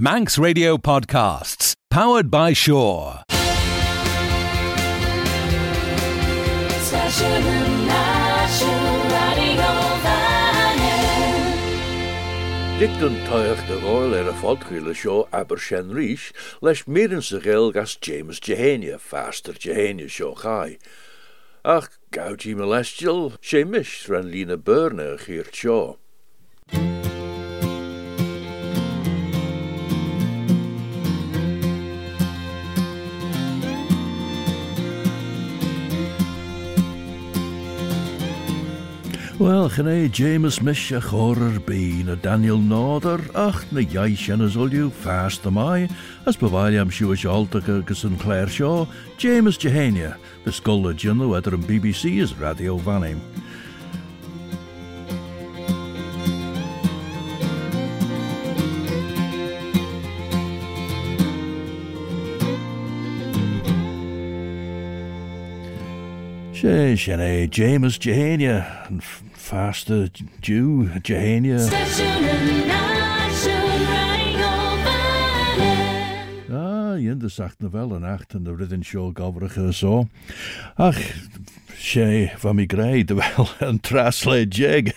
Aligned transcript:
Manx 0.00 0.38
Radio 0.38 0.76
Podcasts, 0.76 1.74
powered 1.90 2.30
by 2.30 2.52
Shore. 2.52 3.24
Dic 12.78 12.90
an 13.02 13.16
toach 13.26 13.66
de 13.66 13.74
er 13.74 13.80
bháil 13.82 14.14
ar 14.14 14.28
a 14.28 14.34
fáilchuile 14.38 14.94
seo 14.94 15.26
aber 15.32 15.58
sin 15.58 15.90
ríis 15.90 16.30
leis 16.62 16.86
méan 16.86 17.20
sa 17.20 17.42
réil 17.42 17.72
gas 17.74 17.98
James 18.00 18.38
Jehania 18.38 19.00
faster 19.00 19.52
Jehania 19.52 20.06
seo 20.08 20.36
chai. 20.42 20.78
Ach 21.64 21.90
gautí 22.12 22.54
me 22.54 22.70
leistil 22.70 23.32
sé 23.42 23.64
mis 23.66 24.08
ran 24.08 24.30
lína 24.30 24.56
burne. 24.56 25.18
Wel, 39.38 39.68
chynnu 39.70 40.10
James 40.10 40.60
Mish 40.60 40.90
a 40.90 41.00
chorer 41.00 41.60
bí 41.60 42.02
na 42.04 42.16
Daniel 42.16 42.58
Náder 42.58 43.22
ach 43.36 43.70
na 43.70 43.80
jaith 43.86 44.18
sin 44.18 44.40
as 44.42 44.56
olju 44.56 44.90
fast 44.90 45.46
am 45.46 45.54
mai, 45.54 45.88
as 46.26 46.34
bewail 46.34 46.74
am 46.80 46.90
siw 46.90 47.14
altacha 47.14 47.78
agus 47.78 48.02
an 48.02 48.18
Claire 48.18 48.48
Shaw, 48.48 48.84
James 49.16 49.56
Jehania, 49.56 50.16
the 50.42 50.50
scola 50.50 50.92
jinnu 50.92 51.38
edar 51.38 51.54
an 51.54 51.62
BBC 51.62 52.18
is 52.18 52.34
Radio 52.34 52.78
Vannim. 52.78 53.20
sé 66.52 66.96
sin 66.96 67.20
é 67.20 67.46
James 67.48 67.96
Jehania 67.98 68.66
an 68.90 69.00
faster 69.48 70.10
Jew, 70.42 70.90
Jehania. 71.02 71.56
Ah, 76.52 76.98
jinder 77.00 77.30
sagt 77.30 77.60
na 77.60 77.70
wel 77.70 77.92
een 77.92 78.04
acht 78.04 78.34
en 78.34 78.42
de 78.42 78.54
ridden 78.54 78.84
show 78.84 79.10
gavrige 79.16 79.72
so. 79.72 80.08
Ach, 80.74 81.00
sé 81.78 82.30
fan 82.36 82.54
mi 82.54 82.66
greid, 82.66 83.10
wel, 83.10 83.48
yn 83.70 83.80
trasled 83.80 84.52
jeg, 84.56 84.92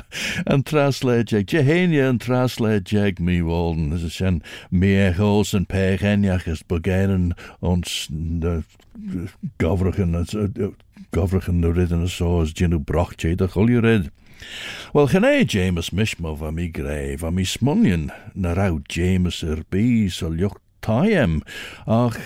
yn 0.54 0.62
trasled 0.62 1.34
jeg, 1.34 1.50
jehenia 1.50 2.06
yn 2.12 2.22
trasled 2.22 2.94
jeg 2.94 3.18
mi 3.18 3.40
wolden, 3.42 3.90
ys 3.98 4.06
ysyn 4.06 4.38
mi 4.70 4.94
eich 5.02 5.18
ols 5.18 5.50
yn 5.58 5.66
pech 5.66 6.06
eniach 6.06 6.46
ys 6.46 6.62
bygeren 6.70 7.32
ons 7.58 8.04
gofrach 9.58 9.98
yn 9.98 10.14
gofrach 11.14 11.50
yn 11.52 11.62
nywyd 11.62 11.94
yn 11.94 12.06
y 12.06 12.10
sos, 12.10 12.54
dyn 12.56 12.74
nhw 12.74 12.82
broch 12.88 13.14
teid 13.20 13.44
a 13.44 13.50
chwilio 13.52 13.82
red. 13.84 14.10
Wel, 14.94 15.08
chyna 15.10 15.32
e 15.38 15.44
James 15.44 15.92
mismof 15.92 16.42
am 16.44 16.58
i 16.60 16.68
gref 16.72 17.24
am 17.24 17.40
i 17.40 17.44
smonion 17.48 18.10
na 18.34 18.54
raw 18.56 18.78
James 18.92 19.42
yr 19.44 19.62
bu 19.70 20.08
soliwch 20.12 20.58
taem. 20.86 21.40
Ach, 21.86 22.18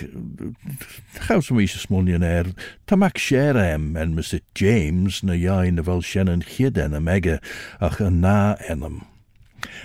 chaws 1.26 1.50
am 1.50 1.60
eisiau 1.62 1.84
smonion 1.84 2.26
er, 2.26 2.52
tamak 2.90 3.20
sier 3.20 3.58
em 3.60 3.94
en 3.96 4.16
Mr 4.16 4.42
James 4.58 5.22
na 5.22 5.38
iau 5.38 5.70
na 5.72 5.86
fel 5.86 6.04
sien 6.04 6.32
yn 6.32 6.44
chyden 6.44 6.96
am 6.96 7.08
ega, 7.08 7.38
ach 7.80 8.02
yna 8.04 8.58
enam. 8.70 9.02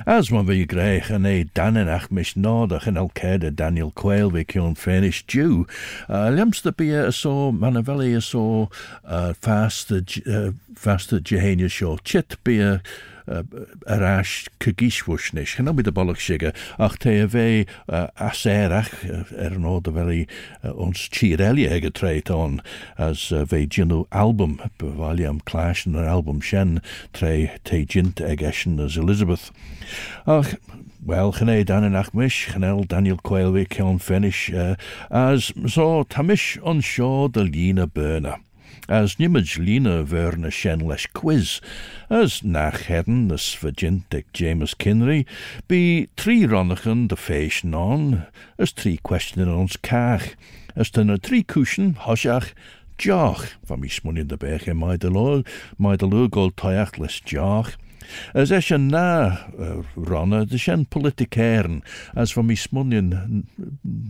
As 0.05 0.31
my 0.31 0.43
fi 0.45 0.65
grech 0.65 1.09
yn 1.13 1.25
ei 1.29 1.45
danin 1.57 1.89
ach 1.91 2.09
mis 2.11 2.35
nod 2.35 2.73
ach 2.75 2.87
yn 2.89 2.99
Daniel 3.51 3.91
Quail 3.91 4.31
fi 4.31 4.43
cion 4.43 4.75
ffeinish 4.75 5.23
diw. 5.31 5.65
Uh, 6.09 6.29
the 6.61 6.71
beer 6.71 6.71
bia 6.71 7.07
yso, 7.09 7.51
manafeli 7.51 8.13
yso, 8.17 8.69
saw, 9.03 9.33
fast 9.33 9.89
the 9.89 10.01
uh, 10.25 10.51
fast. 10.75 12.03
Chit 12.03 12.37
beer. 12.43 12.81
arás 13.27 14.45
cygíswys 14.63 15.31
nes. 15.35 15.55
Chyna 15.57 15.73
bydd 15.75 15.91
y 15.91 15.95
bolog 15.95 16.21
siga, 16.21 16.53
ach 16.77 16.97
te 17.01 17.15
y 17.23 17.27
fe 17.31 17.47
aserach 17.89 18.93
er 19.05 19.57
yn 19.57 19.67
oed 19.69 19.89
y 19.89 19.95
fel 19.95 20.13
i 20.13 20.21
ons 20.73 21.07
tireli 21.13 21.67
heg 21.71 21.89
y 21.89 21.93
treit 21.95 22.31
on, 22.33 22.59
as 23.01 23.27
fe 23.51 23.65
gynnu 23.65 24.03
album, 24.11 24.57
befali 24.81 25.27
am 25.27 25.41
clash 25.49 25.85
yn 25.89 25.99
yr 25.99 26.09
album 26.11 26.41
sien, 26.45 26.79
tre 27.17 27.35
te 27.67 27.83
gynt 27.85 28.23
eg 28.23 28.45
eisiau 28.45 28.85
as 28.85 28.97
Elizabeth. 28.97 29.51
Ach, 30.25 30.55
Wel, 31.05 31.29
chynnau 31.37 31.61
dan 31.61 31.85
yn 31.85 31.97
achmys, 31.99 32.33
chynnel 32.49 32.79
Daniel 32.89 33.19
Coelwi 33.21 33.67
cewn 33.69 33.99
ffenys, 34.01 34.39
uh, 34.49 34.73
as 35.13 35.51
so 35.69 36.01
tamish 36.09 36.57
on 36.65 36.81
sio 36.81 37.27
dy 37.29 37.43
lŷn 37.45 37.83
y 37.83 37.85
byrna. 37.93 38.39
as 38.87 39.15
nimid 39.15 39.47
lína 39.57 40.05
bhena 40.05 40.51
sin 40.51 40.81
quiz, 41.13 41.61
as 42.09 42.43
nach 42.43 42.87
the 42.87 43.37
na 44.11 44.21
James 44.33 44.73
Kinry, 44.73 45.25
be 45.67 46.07
three 46.17 46.45
runnachan 46.45 47.07
de 47.07 47.15
fééis 47.15 47.63
non, 47.63 48.25
as 48.59 48.71
three 48.71 48.99
questionin 49.03 49.47
ons 49.47 49.77
caach, 49.77 50.35
as 50.75 50.89
tunna 50.91 51.17
trí 51.17 51.45
cushion 51.45 51.95
hoiseach 51.95 52.53
jach, 52.97 53.55
van 53.65 53.79
mí 53.79 53.89
smunin 53.89 54.27
de 54.27 54.37
bech 54.37 54.67
e 54.67 54.73
maidide 54.73 55.11
lo, 55.11 55.43
maidide 55.77 56.11
lugóil 56.11 56.51
taiach 56.55 56.97
leis 56.99 57.21
As 58.33 58.51
eisiau 58.51 58.79
na, 58.81 59.05
Rona, 59.95 60.43
eisiau'n 60.45 60.85
politicairn, 60.91 61.81
as 62.15 62.33
fo 62.35 62.43
mi 62.43 62.55
smunion 62.55 63.45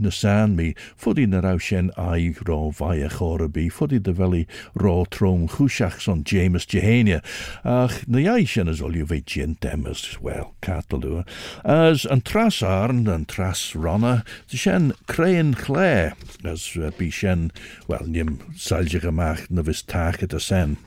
nasan 0.01 0.55
mi, 0.55 0.73
ffodi 0.97 1.27
na 1.29 1.41
raw 1.43 1.57
sien 1.61 1.91
ai 1.97 2.33
ro 2.47 2.71
fai 2.71 3.01
a 3.05 3.09
chora 3.09 3.47
bi, 3.51 3.67
ffodi 3.69 4.01
da 4.01 4.13
feli 4.15 4.45
ro 4.75 5.05
trwm 5.09 5.47
chwsiach 5.55 5.99
son 6.01 6.23
James 6.23 6.65
Jehania, 6.65 7.21
ach 7.63 8.01
na 8.07 8.21
iau 8.23 8.45
sien 8.47 8.71
as 8.71 8.81
olio 8.81 9.07
fe 9.09 9.21
gien 9.21 9.57
demas, 9.61 10.05
wel, 10.21 10.53
catal 10.61 11.03
dwi, 11.03 11.25
as 11.63 12.05
an 12.05 12.21
tras 12.21 12.61
arn, 12.63 13.05
an 13.07 13.25
tras 13.25 13.75
Rona, 13.75 14.23
dy 14.49 14.57
sien 14.57 14.91
crein 15.07 15.53
chle, 15.53 16.13
as 16.45 16.71
uh, 16.77 16.91
bi 16.97 17.09
sien, 17.09 17.51
wel, 17.87 18.07
nim 18.07 18.39
salgig 18.55 19.07
amach 19.07 19.49
na 19.49 19.65
fys 19.65 19.83
tach 19.85 20.23
at 20.23 20.33
a 20.33 20.39
sen, 20.39 20.77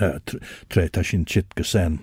uh, 0.00 0.18
tre 0.68 0.88
ta 0.88 1.02
sien 1.02 1.24
chit 1.24 1.54
gysen. 1.54 2.02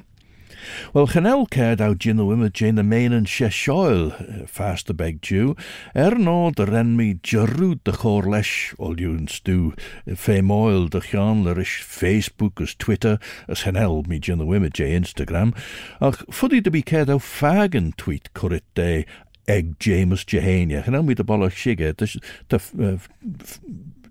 Well, 0.93 1.07
chanel 1.07 1.45
caird 1.45 1.81
out 1.81 1.99
gin 1.99 2.17
the 2.17 2.49
jane 2.53 2.75
the 2.75 2.83
main 2.83 3.13
and 3.13 3.27
shesioil, 3.27 4.43
uh, 4.43 4.45
fast 4.47 4.87
the 4.87 4.93
beg 4.93 5.21
dew, 5.21 5.55
er 5.95 6.15
no 6.15 6.51
the 6.51 6.65
renmi 6.65 7.21
jarrwyd 7.21 7.79
the 7.83 7.91
chor 7.91 8.23
lesh, 8.23 8.73
all 8.77 8.99
you 8.99 9.11
and 9.11 9.29
stew, 9.29 9.73
fe 10.15 10.41
moil 10.41 10.87
the 10.87 11.01
chan 11.01 11.43
lerish 11.43 11.81
Facebook 11.81 12.61
as 12.61 12.75
Twitter, 12.75 13.19
as 13.47 13.59
chanel 13.59 14.03
me 14.03 14.19
gin 14.19 14.37
the 14.37 14.45
women 14.45 14.71
jay 14.73 14.97
Instagram, 14.99 15.55
ach 16.01 16.23
fuddy 16.31 16.61
to 16.61 16.71
be 16.71 16.81
caird 16.81 17.09
out 17.09 17.21
fagan 17.21 17.93
tweet 17.97 18.33
currit 18.33 18.63
day, 18.75 19.05
egg 19.47 19.79
James 19.79 20.23
Jehania, 20.25 20.83
chanel 20.83 21.03
me 21.03 21.13
the 21.13 21.25
bollach 21.25 21.51
shigger, 21.53 21.95
the, 21.97 22.57
uh, 22.57 22.59
the 22.77 23.59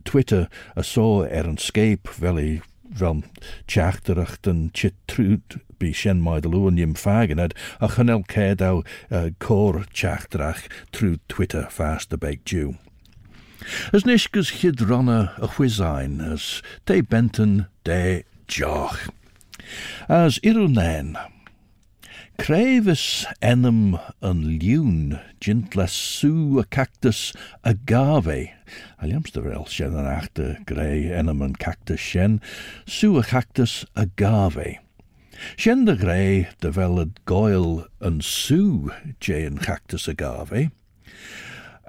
Twitter 0.04 0.48
a 0.76 0.82
só 0.82 1.22
ar 1.22 1.46
an 1.46 1.58
scape 1.58 2.08
fel 2.08 2.38
i 2.38 2.60
van 2.90 3.24
tjaachterach 3.66 4.36
den 4.42 4.70
chit 4.74 4.94
trúd 5.06 5.60
bí 5.80 5.92
sin 5.94 6.22
maid 6.22 6.44
lonim 6.44 6.94
faganad 6.94 7.54
a 7.80 7.88
chanel 7.88 8.22
céad 8.28 8.60
á 8.60 8.72
uh, 8.82 9.30
cór 9.38 9.84
teachdrach 9.92 10.66
trú 10.92 11.16
Twitter 11.28 11.66
fast 11.70 12.12
a 12.12 12.18
beg 12.18 12.44
dú. 12.44 12.76
As 13.92 14.04
nisgus 14.04 14.52
chid 14.60 14.80
ranna 14.80 15.32
a 15.38 15.48
chuisáin 15.48 16.20
as 16.32 16.62
dé 16.86 17.00
benten 17.00 17.66
dé 17.84 18.24
joch. 18.48 19.08
As 20.08 20.40
irúnéin, 20.42 21.16
An 24.22 24.40
liún 24.60 25.20
jint 25.40 25.76
les 25.76 25.92
sú 25.92 26.58
a 26.58 26.64
cactus 26.64 27.34
agave. 27.62 28.52
Aliamster 28.98 29.52
el 29.52 29.66
sien 29.66 29.94
an 29.94 30.06
achte 30.06 30.64
grey 30.64 31.10
enam 31.12 31.42
an 31.42 31.52
cactus 31.54 32.00
sien, 32.00 32.40
sú 32.86 33.18
a 33.18 33.22
cactus 33.22 33.84
agave. 33.94 34.78
Sien 35.58 35.84
de 35.84 35.94
grey 35.96 36.48
de 36.60 36.70
veled 36.70 37.20
goil 37.26 37.86
an 38.00 38.20
sú 38.20 38.90
jay 39.20 39.44
an 39.44 39.58
cactus 39.58 40.08
agave. 40.08 40.70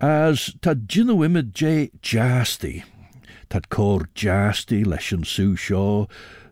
As 0.02 0.54
tad 0.62 0.88
jay 0.90 1.92
jasty, 2.02 2.84
tad 3.50 3.70
cor 3.70 4.10
jasty 4.16 4.84
leis 4.84 5.14
an 5.14 5.24
sú 5.24 5.56
seo, 5.56 6.10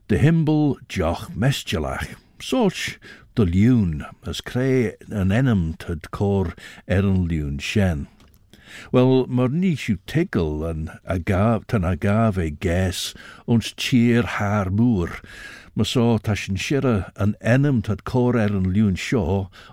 de 0.07 0.17
himbal 0.17 0.77
joch 0.87 1.29
mestjalach. 1.35 2.15
Soch 2.39 2.97
de 3.39 3.45
liún 3.45 4.03
as 4.27 4.41
cré 4.41 4.95
an 5.09 5.31
enam 5.31 5.77
tad 5.79 6.11
cor 6.11 6.55
an 6.89 7.27
liún 7.29 7.57
shen. 7.57 8.07
Wel, 8.91 9.27
mar 9.27 9.47
ní 9.47 9.77
tegel 10.05 10.65
an 10.67 10.99
agaf, 11.07 11.65
tan 11.65 11.85
agaf 11.87 12.35
ons 13.47 13.73
cheer 13.77 14.23
haar 14.23 14.69
moer, 14.69 15.21
ma 15.73 15.85
so 15.85 16.17
ta 16.17 16.33
sin 16.33 16.57
sire 16.57 17.13
an 17.15 17.37
enam 17.39 17.81
tad 17.81 18.03
cor 18.03 18.35
er 18.35 18.51
an 18.51 18.73
liún 18.75 18.99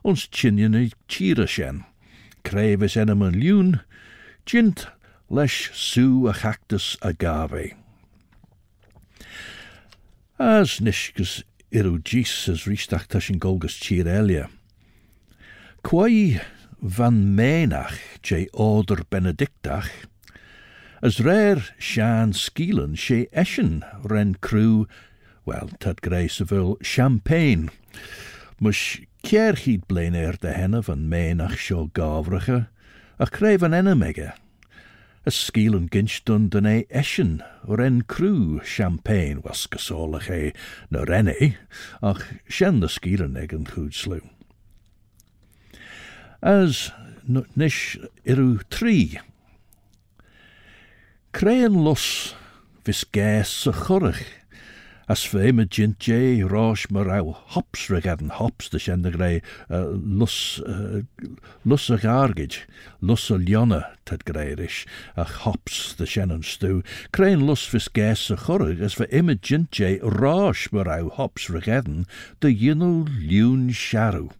ons 0.04 0.28
chinion 0.28 0.76
e 0.76 0.92
cheer 1.08 1.44
shen. 1.48 1.84
crevis 2.44 2.96
enem 2.96 3.26
an 3.26 3.34
liún, 3.34 3.80
jint 4.46 4.86
leis 5.28 5.58
a 6.28 6.32
chactus 6.32 6.96
agave. 7.02 7.74
As 10.38 10.78
nisgus 10.78 11.42
dís 11.98 12.48
as 12.48 12.66
rísteach 12.66 13.08
tá 13.08 13.20
sin 13.20 13.38
golgus. 13.38 13.80
Quai 15.82 16.40
van 16.80 17.36
ménach 17.36 17.98
jé 18.22 18.46
óder 18.54 19.02
benedictach, 19.10 19.90
as 21.02 21.18
réir 21.18 21.62
sean 21.78 22.32
skílan 22.32 22.96
sé 22.96 23.26
ren 24.04 24.34
crú, 24.40 24.86
well, 25.44 25.68
tad 25.80 26.00
sa 26.28 26.44
champagne, 26.82 27.70
mus 28.60 29.00
ceir 29.22 29.56
hyd 29.56 29.86
blaen 29.88 30.14
er 30.14 30.38
de 30.40 30.52
henne 30.52 30.82
van 30.82 31.08
ménach 31.10 31.58
seo 31.58 31.90
a 33.19 33.26
créf 33.26 33.62
an 33.62 33.74
ysgil 35.26 35.75
yn 35.75 35.88
gynstwn 35.90 36.49
dyn 36.55 36.69
ei 36.70 36.84
esion 37.02 37.40
o'r 37.67 37.82
en 37.82 38.00
crw 38.12 38.61
champagne 38.62 39.43
was 39.43 39.67
ych 39.67 40.31
ei 40.31 40.52
na 40.90 41.02
renne, 41.08 41.56
ach 42.00 42.23
sien 42.49 42.82
ysgil 42.87 43.25
yn 43.26 43.38
eg 43.40 43.55
yn 43.56 43.67
cwyd. 43.67 44.23
As 46.43 46.93
nish 47.26 47.96
irw 48.25 48.62
tri, 48.70 49.19
Crean 51.37 51.82
los 51.84 52.32
fys 52.87 53.02
ges 53.12 53.67
y 53.69 53.72
chorach, 53.76 54.22
as 55.08 55.25
fe 55.25 55.53
me 55.53 55.64
jint 55.64 55.99
jé 55.99 56.43
rás 56.43 56.91
mar 56.91 57.06
ra 57.06 57.23
hops 57.23 57.88
regadan 57.88 58.31
hops 58.31 58.69
de 58.69 58.79
sin 58.79 59.03
lus, 59.03 60.61
lus 61.64 61.91
a 61.91 61.97
lus 63.00 63.31
a 63.31 63.35
lionna 63.35 63.85
tad 64.05 64.25
gréiris, 64.25 64.85
ach 65.17 65.44
hops 65.44 65.94
de 65.94 66.06
sin 66.06 66.31
an 66.31 66.43
stú. 66.43 66.82
Lus 67.17 67.67
vis 67.67 67.88
gais 67.88 68.19
sa 68.19 68.37
chorach, 68.37 68.81
as 68.81 68.94
fe 68.94 69.06
imime 69.12 69.41
jint 69.41 69.70
jé 69.70 70.00
rás 70.03 70.73
mar 70.73 70.87
ra 70.87 71.03
hops 71.08 71.49
regadan, 71.49 72.06
de 72.41 72.49
yinno 72.49 73.06
liún 73.06 73.70
sharu. 73.70 74.31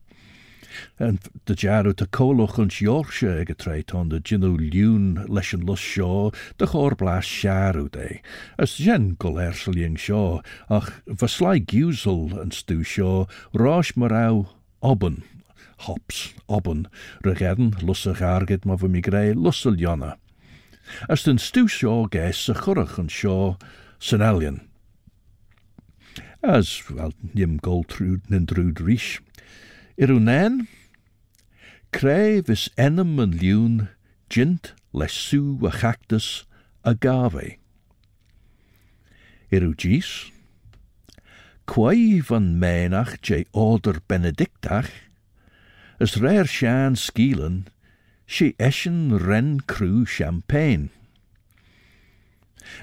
en 0.99 1.19
de 1.46 1.55
jarú 1.55 1.93
tá 1.94 2.06
cólach 2.06 2.58
an 2.58 2.70
seorse 2.70 3.28
ag 3.28 3.50
a 3.50 4.05
de 4.05 4.20
ginú 4.20 4.56
liún 4.58 5.26
leis 5.28 5.55
an 5.55 5.67
lus 5.67 5.81
seo 5.81 6.32
de 6.58 6.67
chóir 6.67 6.96
blas 6.96 7.26
seaarú 7.26 7.88
é. 7.96 8.20
Is 8.58 8.76
gen 8.76 9.17
go 9.19 9.37
airsalíon 9.37 9.96
seo 9.96 10.43
ach 10.69 10.90
verslai 11.06 11.61
giúsel 11.61 12.38
an 12.40 12.50
stú 12.50 12.84
seo 12.84 13.28
ráis 13.55 13.96
mar 13.96 14.11
ra. 14.11 14.44
Hops, 15.78 16.32
oben, 16.49 16.88
regedden, 17.22 17.75
lusse 17.82 18.14
argid, 18.22 18.64
ma 18.64 18.76
fy 18.76 18.88
mi 18.88 19.00
greu, 19.00 19.34
lusse 19.34 19.76
jonna. 19.76 20.17
As 21.08 21.25
den 21.25 21.38
stú 21.38 21.67
seo 21.69 22.06
geis 22.08 22.38
sa 22.38 22.55
chorach 22.55 22.99
an 22.99 23.08
seo 23.08 23.58
san 23.99 24.22
alien. 24.22 24.62
As, 26.43 26.82
wel, 26.90 27.12
nim 27.34 27.56
gold 27.58 27.88
trwyd 27.90 28.31
nyn 28.31 28.46
drwyd. 28.46 28.81
Ríis. 29.96 30.08
Irunen, 30.08 30.69
cré 31.93 32.43
vis 32.46 32.69
enem 32.76 33.19
an 33.19 33.32
liún 33.32 33.88
jint 34.28 34.75
leis 34.93 35.12
sú 35.12 35.58
a 35.66 35.70
chactus 35.70 36.44
agave. 36.84 37.58
Gís, 39.50 40.32
quai 41.66 42.20
van 42.20 42.58
ménach 42.60 43.20
jé 43.22 43.46
order 43.52 44.00
benedictach, 44.08 44.90
as 45.98 46.16
réir 46.16 46.46
sean 46.46 46.94
skílan, 46.94 47.66
si 48.26 48.54
eschen 48.58 49.19
ren 49.19 49.60
cru 49.60 50.04
champagne. 50.04 50.90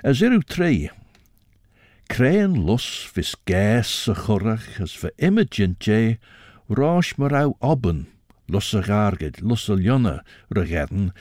As 0.03 0.21
iru 0.21 0.41
créan 2.07 2.65
lus 2.65 3.09
vis 3.13 3.35
gais 3.45 4.07
a 4.07 4.15
as 4.81 4.93
fa 4.95 5.09
imagint 5.19 5.79
jé 5.79 6.17
ráis 6.73 7.17
mar 7.17 7.31
ra 7.31 7.43
abban 7.61 8.07
los 8.47 8.73
a 8.73 8.81
gágad 8.81 9.39
los 9.41 9.69
a 9.69 9.75
lionna 9.75 10.23
rahéan 10.49 11.13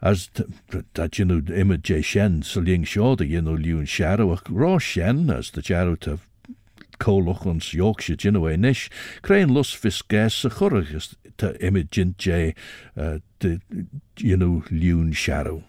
as 0.00 0.30
dat 0.94 1.12
jinnú 1.12 1.42
imidé 1.50 2.02
sin 2.02 2.42
sa 2.42 2.60
ling 2.60 2.86
seáda 2.86 3.24
dhéanú 3.24 3.56
líún 3.58 3.86
searú 3.86 4.32
ach 4.32 4.46
rá 4.48 4.78
sin 4.80 5.30
as 5.30 5.50
de 5.50 5.62
dearúta 5.62 6.18
cólochans 6.98 7.70
joog 7.74 8.02
se 8.02 8.16
Ginoé 8.16 8.56
niis, 8.58 8.88
Kréin 9.22 9.54
los 9.54 9.74
fisgé 9.74 10.28
sa 10.30 10.50
choragus 10.50 11.14
tá 11.38 11.54
imid 11.62 11.90
ginté 11.90 12.54
dionú 14.18 14.62
eh, 14.62 14.70
liún 14.74 15.14
seú. 15.14 15.62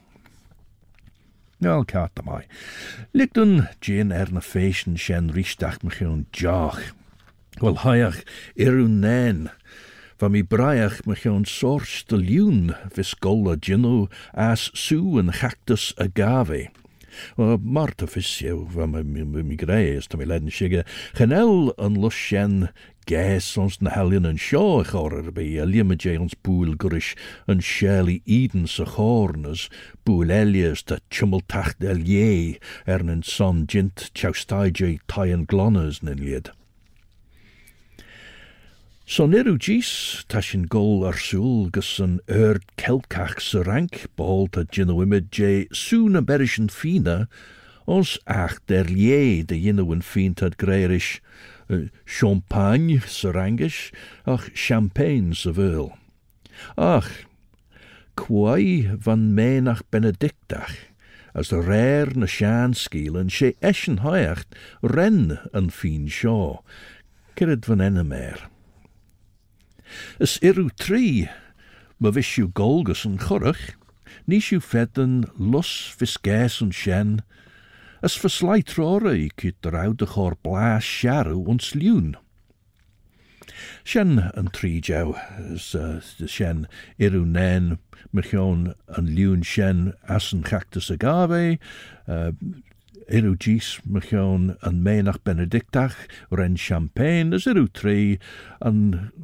Nel 1.60 1.84
cat 1.86 2.24
mai. 2.26 2.46
Lik 3.14 3.34
dun 3.36 3.68
géan 3.82 4.14
ar 4.16 4.32
na 4.32 4.42
fésin 4.42 4.98
sin 4.98 5.30
ríisteach 5.36 5.84
me 5.84 5.92
chun 5.92 6.26
deach 6.34 6.94
Wel 7.60 7.78
haiach 7.84 8.24
irún 8.56 9.00
nén, 9.04 9.50
Van 10.20 10.34
mi 10.34 10.42
braiach 10.44 11.06
me 11.08 11.16
sors 11.46 12.04
de 12.10 12.18
liún 12.18 12.76
vis 12.94 13.14
golla 13.16 13.56
ginu 13.56 14.10
as 14.34 14.70
sú 14.74 15.18
an 15.18 15.32
chactus 15.32 15.94
agave. 15.98 16.72
Marta 17.38 18.06
fisio 18.06 18.68
van 18.68 18.92
mi, 18.92 19.56
greis 19.56 20.08
ta 20.08 20.18
mi 20.18 20.26
ledden 20.26 20.52
sige, 20.52 20.84
genel 21.16 21.74
an 21.78 21.96
lus 21.96 22.14
sjen 22.14 22.68
gais 23.08 23.58
ons 23.58 23.80
na 23.82 23.96
helien 23.96 24.38
seo 24.38 24.84
chorer 24.84 25.32
be 25.32 25.58
a 25.58 25.66
limage 25.66 26.20
ons 26.20 26.36
gurish 26.76 27.16
an 27.48 27.62
eden 28.26 28.68
sa 28.68 28.84
chornes, 28.84 29.70
boel 30.04 30.32
elias 30.32 30.84
elie 31.82 32.60
er 32.86 33.00
en 33.00 33.24
son 33.24 33.66
jint 33.66 34.12
chaustaige 34.14 35.00
taien 35.08 35.46
glonners 35.46 36.04
nin. 36.04 36.59
Son 39.10 39.34
irw 39.34 39.56
gys, 39.58 40.24
ta 40.30 40.38
sin 40.38 40.68
gol 40.70 41.00
ar 41.10 41.18
sŵl 41.18 41.72
gys 41.74 41.96
yn 42.04 42.12
erd 42.30 42.66
celcach 42.78 43.40
sy 43.42 43.64
rank, 43.66 44.04
bol 44.14 44.46
je 44.54 45.50
sŵn 45.74 46.20
a 46.20 46.22
berish 46.22 46.60
yn 46.62 46.68
fina, 46.70 47.16
ons 47.90 48.20
ach 48.30 48.60
der 48.70 48.86
lie 48.86 49.42
de 49.42 49.58
ynno 49.72 49.88
yn 49.96 50.04
fin 50.06 50.36
tad 50.38 50.60
greirish, 50.62 51.24
uh, 51.74 51.90
champagne 52.06 53.00
sy 53.02 53.32
rangish, 53.34 53.80
ach 54.30 54.46
champagne 54.54 55.34
sy 55.34 55.56
vyl. 55.58 55.90
Ach, 56.78 57.10
quai 58.14 58.94
van 58.94 59.34
menach 59.34 59.82
benedictach, 59.90 60.86
as 61.34 61.50
de 61.50 61.58
rare 61.58 62.14
na 62.14 62.30
shan 62.30 62.78
skielen, 62.78 63.34
she 63.34 63.56
eschen 63.58 64.06
hoiacht 64.06 64.54
ren 64.86 65.40
yn 65.50 65.74
fin 65.74 66.06
sio, 66.06 66.62
Cyrryd 67.34 67.66
van 67.66 67.82
enna 67.82 68.06
mer. 68.06 68.46
Is 70.20 70.38
irú 70.42 70.70
trí 70.80 71.30
ma 72.00 72.12
visisiú 72.16 72.52
golgus 72.56 73.06
an 73.06 73.18
chorach, 73.20 73.76
níisiú 74.30 74.62
fedan 74.64 75.26
lus 75.38 75.92
fisgéis 75.98 76.62
an 76.64 76.72
sin, 76.72 77.20
as 78.02 78.16
versleitróra 78.16 79.14
i 79.18 79.28
ky 79.36 79.52
de 79.62 79.74
oude 79.76 80.08
chor 80.08 80.38
blaas 80.44 80.88
searú 80.88 81.44
ons 81.52 81.74
liún. 81.76 82.16
Sin 83.84 84.20
an 84.20 84.48
tríjou 84.56 85.18
is 85.52 85.74
uh, 85.76 86.00
de 86.18 86.28
sin 86.28 86.68
irú 86.98 87.26
nén 87.26 87.78
mechoon 88.14 88.74
an 88.96 89.12
liún 89.16 89.44
sin 89.44 89.94
as 90.08 90.32
an 90.32 90.44
chactus 90.44 90.90
agave, 90.90 91.60
uh, 92.08 92.32
Irw 93.10 93.34
gys 93.42 93.80
mychion 93.90 94.52
yn 94.62 94.84
maen 94.86 95.10
benedictach, 95.26 95.96
ren 96.30 96.58
champagne 96.62 97.34
as 97.34 97.48
irw 97.50 97.66
tri 97.74 98.20
yn 98.70 98.82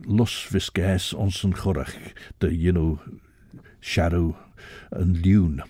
lws 0.09 0.39
fisges 0.49 1.11
ons 1.13 1.43
yn 1.45 1.53
chorach, 1.59 1.93
dy 2.41 2.49
you 2.49 2.73
know, 2.73 2.97
siarw 3.85 4.31
yn 4.97 5.13
liwn. 5.21 5.61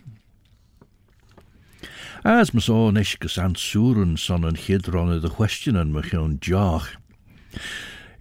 As 2.23 2.53
mys 2.55 2.69
o 2.71 2.87
nesgus 2.95 3.35
ansŵrn 3.41 4.15
son 4.17 4.47
yn 4.47 4.61
chydron 4.63 5.11
y 5.17 5.19
chwestiwn 5.35 5.81
yn 5.83 5.91
mychion 5.97 6.39
joch. 6.39 6.93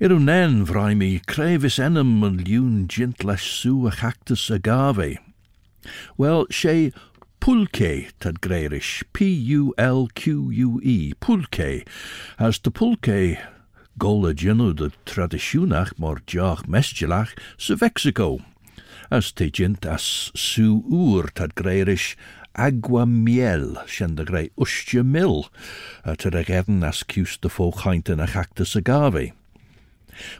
Irw 0.02 0.18
nen 0.18 0.64
frai 0.66 0.92
mi, 0.98 1.12
crefus 1.22 1.78
enam 1.78 2.18
yn 2.26 2.42
liwn 2.42 2.82
gintlas 2.90 3.46
sŵ 3.62 3.86
a 3.88 3.94
chactus 4.02 4.50
agave. 4.50 5.14
Wel, 6.18 6.46
sé 6.50 6.90
pulque 7.44 8.08
tad 8.20 8.40
greirish, 8.40 9.04
P-U-L-Q-U-E, 9.12 11.12
pulque, 11.20 11.84
as 12.38 12.58
de 12.58 12.70
pulque 12.70 13.38
gola 13.98 14.32
genu 14.32 14.72
de 14.72 14.88
tradisiúnach 15.04 15.92
mar 15.98 16.22
deach 16.24 16.64
mestiach 16.64 17.36
sa 17.58 17.76
Mexico, 17.82 18.40
as 19.10 19.30
te 19.30 19.50
jint 19.50 19.84
as 19.84 20.32
sú 20.32 20.80
úr 20.88 21.28
tad 21.36 21.52
agua 22.56 23.04
miel 23.04 23.76
sin 23.86 24.14
de 24.14 24.24
gré 24.24 24.48
ustje 24.56 25.04
mil, 25.04 25.50
a 26.02 26.16
te 26.16 26.32
a 26.32 26.42
gedden 26.42 26.82
as 26.82 27.04
cús 27.04 27.36
de 27.36 27.50
chainte 27.50 28.18
a 28.18 28.26
chactus 28.26 28.74
agave. 28.74 29.34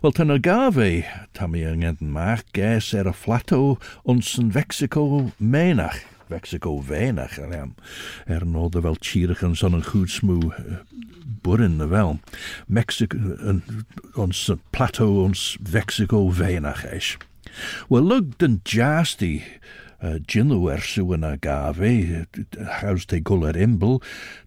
Wel, 0.01 0.13
tan 0.13 0.31
o 0.31 0.39
gafe, 0.39 1.05
tam 1.35 1.55
i 1.55 1.69
angen 1.69 1.99
mach, 2.01 2.45
ges 2.55 2.95
er 2.95 3.13
flato 3.13 3.79
ons 4.07 4.39
yn 4.39 4.53
Mexico 4.55 5.33
menach. 5.39 6.14
Mexico 6.29 6.81
venach, 6.81 7.39
er, 7.39 7.69
er 8.25 8.47
nod 8.47 8.75
wel 8.75 8.97
tjierig 8.97 9.43
en 9.43 9.57
zo'n 9.57 9.85
goed 9.85 10.11
smoe 10.11 10.53
burin 11.43 11.77
na 11.77 11.89
wel. 11.89 12.19
Mexico, 12.67 13.19
ons 14.15 14.51
plateau 14.71 15.23
ons 15.25 15.57
Mexico 15.73 16.29
venach 16.31 16.85
is. 16.93 17.17
Wel, 17.89 18.03
lug 18.03 18.37
den 18.37 18.61
jasty, 18.63 19.43
uh, 20.03 20.19
Ginno 20.27 20.67
er 20.69 20.83
suwen 20.83 21.25
a 21.25 21.37
gafe, 21.41 22.27
haus 22.81 23.07
te 23.07 23.21
guller 23.21 23.57
imbel, 23.57 24.01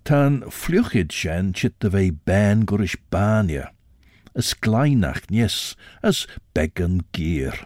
tan 0.03 0.43
fluchid 0.49 1.13
shen 1.13 1.53
chit 1.53 1.77
de 1.79 1.89
ve 1.93 2.09
ban 2.11 2.65
gurish 2.65 2.97
bania. 3.09 3.71
As 4.35 4.53
gleinach 4.53 5.29
nies, 5.29 5.75
as 6.03 6.27
began 6.53 7.01
gear. 7.11 7.65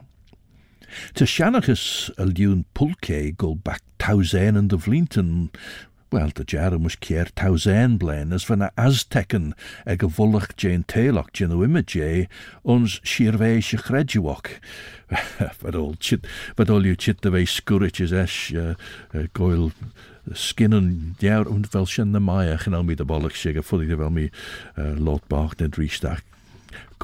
Ta 1.15 1.25
Shanachus 1.25 2.11
al 2.17 2.35
diwn 2.37 2.65
pulke 2.73 3.31
go 3.37 3.55
back 3.55 3.83
tausen 3.99 4.57
and 4.57 4.69
the 4.69 4.77
Vlinton, 4.77 5.49
Wel, 6.11 6.33
dy 6.35 6.43
jar 6.51 6.73
ymwys 6.75 6.97
cier 6.99 7.29
tawsen 7.39 7.93
blen, 7.99 8.33
as 8.35 8.43
fyna 8.43 8.67
Aztecan 8.75 9.53
ag 9.87 10.01
y 10.03 10.09
fwlach 10.11 10.49
je'n 10.59 10.81
teilog 10.91 11.29
je'n 11.37 11.53
o 11.55 11.61
imid 11.63 11.93
je, 11.95 12.03
eh, 12.03 12.41
ons 12.67 12.97
sir 13.07 13.37
fe 13.39 13.53
eisiau 13.55 13.79
chrediwog. 13.85 14.51
Fad 15.61 15.77
ol, 15.79 15.95
chit, 16.03 16.27
fad 16.57 16.73
ol 16.75 16.89
yw 16.91 16.99
chit 16.99 17.23
dy 17.23 17.31
fe 17.31 17.45
sgwrit 17.53 18.03
ys 18.03 18.11
eis 18.11 18.35
uh, 18.51 18.73
eh, 18.73 19.21
eh, 19.21 19.29
goel 19.39 19.69
skin 20.35 20.75
yn 20.75 20.91
diawr, 21.23 21.47
ond 21.47 21.71
fel 21.71 21.87
sy'n 21.87 22.11
na 22.11 22.19
maia, 22.19 22.57
e, 22.57 22.61
chyn 22.65 22.75
almi 22.75 22.99
dy 22.99 23.07
bolach 23.07 23.39
sy'n 23.39 23.55
gyffwrdd 23.61 23.95
i 23.95 24.01
fel 24.03 24.11
mi 24.17 24.27
uh, 24.27 24.91
lot 24.99 25.23
bach 25.31 25.55
nid 25.63 25.79
rhysdach 25.79 26.25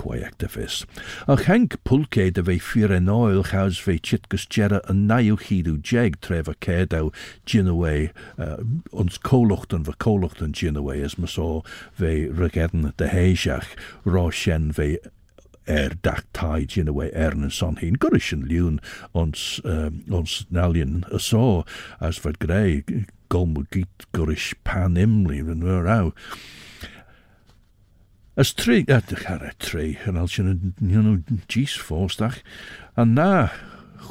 activists. 0.05 0.85
Ach 1.27 1.45
Henk 1.47 1.77
Pulke 1.83 2.31
de 2.31 2.43
fe 2.43 2.57
ffyr 2.59 2.93
en 2.95 3.09
oel 3.09 3.43
chaws 3.49 3.79
fe 3.81 3.97
chitgus 3.97 4.47
jera 4.47 4.81
yn 4.91 5.05
naiw 5.09 5.37
chidw 5.41 5.77
jeg 5.81 6.19
tref 6.21 6.47
a 6.47 6.55
cedew 6.63 7.11
ginaway 7.45 8.09
uh, 8.37 8.57
ons 8.91 9.17
colocht 9.17 9.73
yn 9.73 9.85
fy 9.87 9.97
colocht 10.03 10.41
yn 10.45 10.55
ginaway 10.57 11.03
as 11.05 11.17
ma 11.17 11.27
so 11.27 11.63
fe 11.99 12.29
rygedn 12.29 12.91
de 12.97 13.11
heisiach 13.11 13.73
ro 14.05 14.29
sien 14.31 14.71
fe 14.73 14.97
er 15.67 15.97
dach 16.01 16.23
tai 16.33 16.65
gin 16.65 16.87
away 16.87 17.11
ern 17.11 17.43
yn 17.43 17.53
son 17.53 17.75
hi'n 17.81 17.99
gwrs 17.99 18.31
yn 18.35 18.45
liwn 18.47 18.79
ons, 19.11 19.59
um, 19.67 19.99
ons 20.19 20.39
nalion 20.53 21.01
y 21.11 21.19
so 21.19 21.65
as 21.99 22.21
fod 22.23 22.39
greu 22.43 23.03
golmwgit 23.33 24.07
gwrs 24.15 24.53
pan 24.67 24.95
imli 25.01 25.41
yn 25.43 25.65
fyr 25.67 25.91
aw. 25.91 26.13
Ys 28.37 28.51
tri, 28.53 28.83
edrych 28.85 29.25
ar 29.33 29.41
y 29.41 29.51
tri, 29.57 29.85
yn 30.05 30.17
alch 30.21 30.35
yn 30.37 30.75
nhw'n 30.77 31.39
gys 31.49 31.73
ffos, 31.81 32.19
dach. 32.19 32.35
A 32.93 33.01
na, 33.01 33.47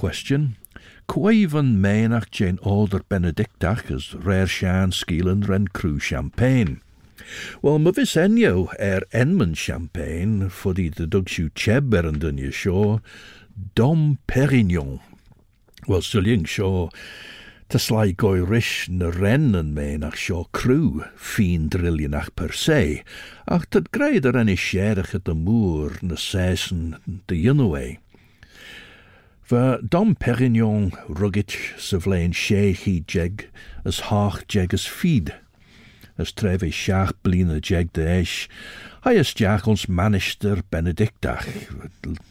cwestiwn, 0.01 0.57
Cwaif 1.07 1.55
yn 1.55 1.77
main 1.79 2.11
ac 2.11 2.33
Jane 2.35 2.59
Alder 2.67 3.05
Benedictach 3.07 3.87
as 3.95 4.09
Rare 4.15 4.49
Sian 4.51 4.91
Sgilan 4.91 5.47
Ren 5.47 5.69
Crew 5.69 6.01
Champagne. 6.01 6.81
Wel, 7.63 7.79
mae 7.79 7.95
fes 7.95 8.17
enio 8.19 8.67
er 8.83 9.07
enmyn 9.15 9.55
champagne, 9.55 10.51
ffod 10.51 10.83
i 10.83 10.89
dy 10.91 11.07
dwg 11.07 11.31
siw 11.31 11.53
cheb 11.55 11.95
er 11.95 12.11
yn 12.11 12.19
dynnu 12.23 12.51
sio, 12.51 12.99
Dom 13.79 14.17
Perignon. 14.27 14.99
Wel, 15.87 16.03
syliwng 16.03 16.51
sio, 16.51 16.89
Ta 17.69 17.79
slai 17.83 18.13
goi 18.15 18.45
rish 18.47 18.87
na 18.89 19.09
ren 19.11 19.51
yn 19.59 19.73
me 19.75 19.97
nach 19.99 20.15
sio 20.15 20.45
crw, 20.55 21.03
ffin 21.19 21.65
drilianach 21.67 22.29
per 22.39 22.53
se, 22.55 23.03
ach 23.51 23.67
tad 23.75 23.89
greid 23.91 24.29
ar 24.31 24.39
enni 24.39 24.55
sierach 24.55 25.17
at 25.19 25.27
y 25.27 25.35
môr 25.35 25.97
na 25.99 26.15
sesen 26.15 26.95
dy 27.27 27.41
ynwe. 27.51 27.97
Va 29.51 29.65
dom 29.83 30.15
Perignon 30.15 30.93
rugit 31.11 31.59
sa 31.89 31.99
vlein 32.07 32.31
sé 32.45 32.71
hi 32.85 33.01
jeg 33.03 33.49
as 33.83 33.99
hach 34.13 34.47
jeg 34.55 34.71
as 34.79 34.87
feed. 34.87 35.35
As 36.23 36.31
tref 36.39 36.63
e 36.63 36.71
siach 36.71 37.19
blin 37.27 37.51
jeg 37.51 37.91
de 37.99 38.07
eis, 38.07 38.47
as 39.03 39.35
jaach 39.35 39.67
ons 39.67 39.89
manister 39.91 40.63
benedictach, 40.71 41.51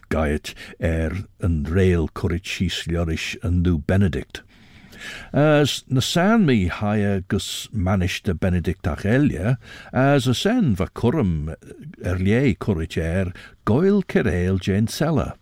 gaiet 0.08 0.56
er 0.80 1.28
yn 1.44 1.66
reil 1.68 2.08
curit 2.16 2.48
sys 2.48 2.86
liorish 2.88 3.36
yn 3.44 3.60
nu 3.68 3.78
benedict. 3.84 4.45
As 5.34 5.84
na 5.88 6.02
san 6.02 6.46
mi 6.46 6.68
haia 6.68 7.22
gus 7.28 7.68
manish 7.74 8.22
de 8.24 8.34
benedict 8.34 8.84
achelia, 8.84 9.58
as 9.94 10.28
a 10.28 10.34
sen 10.34 10.76
va 10.76 10.88
curum 10.88 11.56
erlie 12.04 12.36
eh, 12.36 12.50
er 12.52 12.56
curricher 12.56 13.34
goil 13.66 14.04
cereil 14.04 14.60
gen 14.60 14.88
sella. 14.88 15.36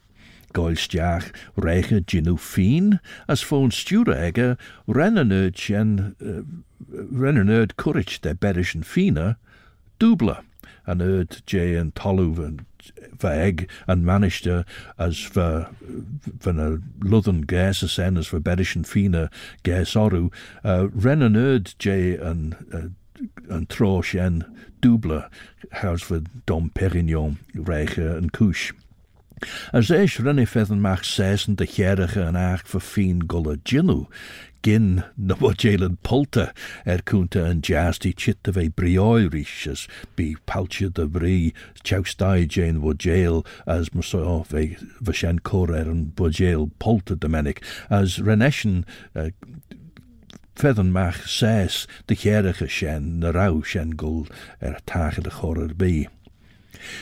Goil 0.53 0.75
stiach 0.75 1.32
reiche 1.58 2.01
ginu 2.05 2.38
fin, 2.38 3.00
as 3.27 3.41
fôn 3.43 3.72
stura 3.72 4.17
ega 4.29 4.58
renanerd 4.88 5.55
gen 5.55 6.15
uh, 6.22 6.27
eh, 6.27 6.43
renanerd 7.12 7.75
currich 7.75 8.22
de 8.22 8.36
berish 8.36 8.75
and 8.75 8.86
fina, 8.86 9.38
dubla 10.00 10.43
and 10.86 11.02
Erd 11.02 11.42
J 11.46 11.75
and 11.75 11.94
Tolu 11.96 12.44
and 12.44 12.66
for 13.18 13.28
egg 13.28 13.70
and 13.88 14.06
managed 14.06 14.44
to 14.46 14.66
as 14.98 15.20
for 15.20 15.70
for 16.40 16.50
a 16.50 16.78
Luthen 17.00 17.46
gas 17.48 17.80
sen 17.80 18.18
as 18.18 18.28
for 18.28 18.40
Bedish 18.40 18.75
and 18.75 18.88
Fina 18.88 19.30
gas 19.63 19.94
oru. 19.94 20.32
Uh, 20.63 20.88
Ren 20.92 21.22
and 21.22 21.38
Erd 21.38 21.74
J 21.80 22.16
and 22.18 22.56
uh, 22.74 23.24
and 23.50 23.70
Trosh 23.70 24.20
and 24.20 24.46
Dubler 24.82 25.30
house 25.72 26.02
for 26.02 26.22
Dom 26.46 26.72
Perignon 26.72 27.38
Reiche 27.56 27.98
and 27.98 28.34
Couche 28.34 28.74
As 29.73 29.91
eis 29.91 30.19
rinne 30.19 30.47
fedden 30.47 30.81
maach 30.81 31.05
seisen 31.05 31.55
de 31.55 31.65
cherige 31.65 32.21
en 32.21 32.35
aag 32.35 32.65
for 32.65 32.79
fin 32.79 33.19
gulle 33.19 33.57
ginu, 33.63 34.07
gin 34.63 35.03
na 35.17 35.35
wajelen 35.35 35.97
polta 36.03 36.53
er 36.85 37.00
kunta 37.00 37.43
an 37.50 37.62
jasti 37.62 38.13
chitta 38.15 38.51
ve 38.51 38.69
brioirish 38.69 39.88
bi 40.15 40.35
palcha 40.47 40.89
de 40.89 41.05
bri 41.05 41.53
chaustai 41.83 42.47
jane 42.47 42.81
wajel 42.81 43.45
as 43.67 43.93
maso 43.93 44.45
ve 44.50 44.77
vashen 45.01 45.39
kor 45.43 45.75
er 45.75 45.89
an 45.91 46.13
wajel 46.15 46.71
polta 46.79 47.15
domenic 47.15 47.62
as 47.89 48.19
reneshen 48.19 48.85
uh, 49.15 49.29
Fedden 50.55 50.91
mach 50.91 51.27
ses 51.27 51.88
de 52.07 52.15
cherige 52.15 52.69
shen 52.69 53.19
na 53.19 53.31
rau 53.31 53.63
shen 53.63 53.91
gul 53.91 54.27
er 54.62 54.77
tage 54.85 55.21
de 55.23 55.31
chorer 55.31 55.73
bi. 55.73 56.07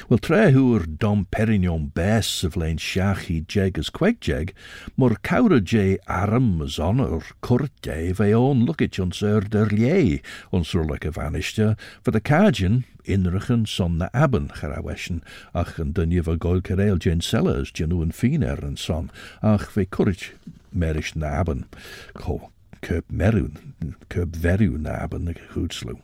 Wel 0.10 0.20
tre 0.20 0.52
hwyr 0.52 0.86
Dom 0.86 1.26
Perignon 1.32 1.90
bes 1.96 2.30
seflein 2.42 2.80
siach 2.82 3.28
i 3.32 3.40
jeg 3.48 3.80
as 3.80 3.90
quegjeg, 3.90 4.54
mor 4.96 5.18
cawr 5.24 5.58
je 5.60 5.98
arm 6.08 6.62
as 6.66 6.78
honor 6.80 7.24
curte 7.42 7.98
fe 8.18 8.30
on 8.36 8.66
lookage 8.68 9.00
on 9.02 9.12
sir 9.12 9.42
der 9.42 9.72
lie, 9.72 10.22
on 10.52 10.64
sir 10.64 10.84
y 10.84 10.98
a 11.02 11.12
vanishter, 11.12 11.76
for 12.04 12.12
the 12.12 12.22
cajun 12.22 12.84
inrichen 13.06 13.66
son 13.68 13.98
na 13.98 14.10
aben 14.14 14.50
charaweshen, 14.60 15.22
ach 15.54 15.80
yn 15.80 15.94
dynnu 15.98 16.24
fo 16.24 16.38
goel 16.38 16.62
careil 16.62 17.00
jen 17.02 17.22
sellers 17.22 17.72
jenu 17.72 18.02
yn 18.06 18.14
ffin 18.16 18.46
er 18.46 18.62
yn 18.66 18.78
son, 18.78 19.10
ach 19.42 19.72
fe 19.74 19.86
cwrich 19.86 20.32
merish 20.72 21.16
na 21.16 21.40
aben, 21.42 21.66
co, 22.14 22.52
Kerb 22.82 23.06
Merwyn, 23.10 23.76
Kerb 24.10 24.36
Ferwyn 24.42 24.88
na 24.88 25.02
aben 25.06 25.30
y 25.30 25.36
chwdslw. 25.38 26.00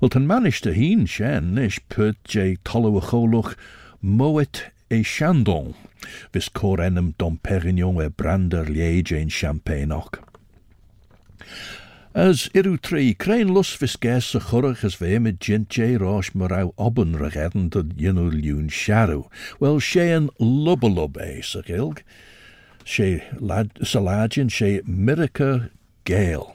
Wel, 0.00 0.10
tan 0.10 0.26
maniste 0.26 0.72
hín 0.74 1.06
shen 1.06 1.58
is 1.58 1.78
put 1.88 2.16
je 2.28 2.56
tollu 2.64 2.96
a 2.98 3.00
choluch 3.00 3.54
moet 4.00 4.70
e 4.90 5.02
chandon, 5.02 5.74
vis 6.32 6.48
cor 6.48 6.78
enum 6.78 7.14
dom 7.18 7.38
perignon 7.42 8.02
e 8.04 8.08
brander 8.08 8.64
liege 8.64 9.12
in 9.12 9.28
champagne 9.28 9.92
och. 9.92 10.20
As 12.14 12.48
iru 12.54 12.76
tri, 12.80 13.12
crein 13.14 13.52
lus 13.52 13.74
vis 13.74 13.96
ges 13.96 14.34
a 14.34 14.40
chorach 14.40 14.84
as 14.84 14.94
ve 14.94 15.18
mit 15.18 15.40
jint 15.40 15.68
je 15.68 15.96
rosh 15.98 16.30
morau 16.34 16.72
oben 16.78 17.16
regedden 17.18 17.70
dat 17.70 17.96
ynu 17.98 18.30
liwn 18.30 18.68
sharu. 18.70 19.24
Wel, 19.58 19.80
she 19.80 20.12
an 20.12 20.30
lubbalub 20.38 21.18
e, 21.18 21.42
sa 21.42 21.62
gilg. 21.62 22.04
She 22.84 23.22
lad, 23.40 23.74
salagin, 23.82 24.50
she 24.50 24.82
miracle 24.86 25.70
gale 26.04 26.54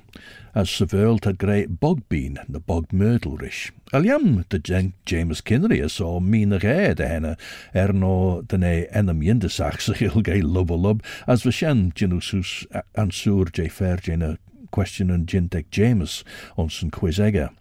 as 0.60 0.70
severalt 0.70 1.26
a 1.26 1.32
great 1.32 1.80
bog-bean 1.80 2.38
the 2.50 2.60
bog 2.60 2.90
myrdlrish. 2.90 3.72
Aliam 3.94 4.44
de 4.50 4.60
James 5.06 5.40
Kinrius 5.40 6.02
o 6.02 6.20
myn 6.20 6.52
ag 6.52 6.66
e 6.66 6.94
de 6.94 7.38
er 7.74 7.94
no 7.94 8.42
den 8.42 8.64
e 8.64 8.72
eh 8.82 9.00
enam 9.00 9.22
yndesach 9.24 9.80
sy 9.80 9.94
gil 10.00 10.22
gei 10.22 10.42
lubolub 10.42 11.00
as 11.28 11.46
vishen 11.48 11.94
genusus 11.94 12.66
ansur 12.94 13.54
jay 13.56 13.70
fair 13.70 14.04
jena 14.04 14.38
question 14.72 15.10
and 15.10 15.28
jintec 15.28 15.72
James 15.72 16.26
on 16.58 16.68
sy'n 16.68 16.92
quiz 16.92 17.22
ega. 17.22 17.54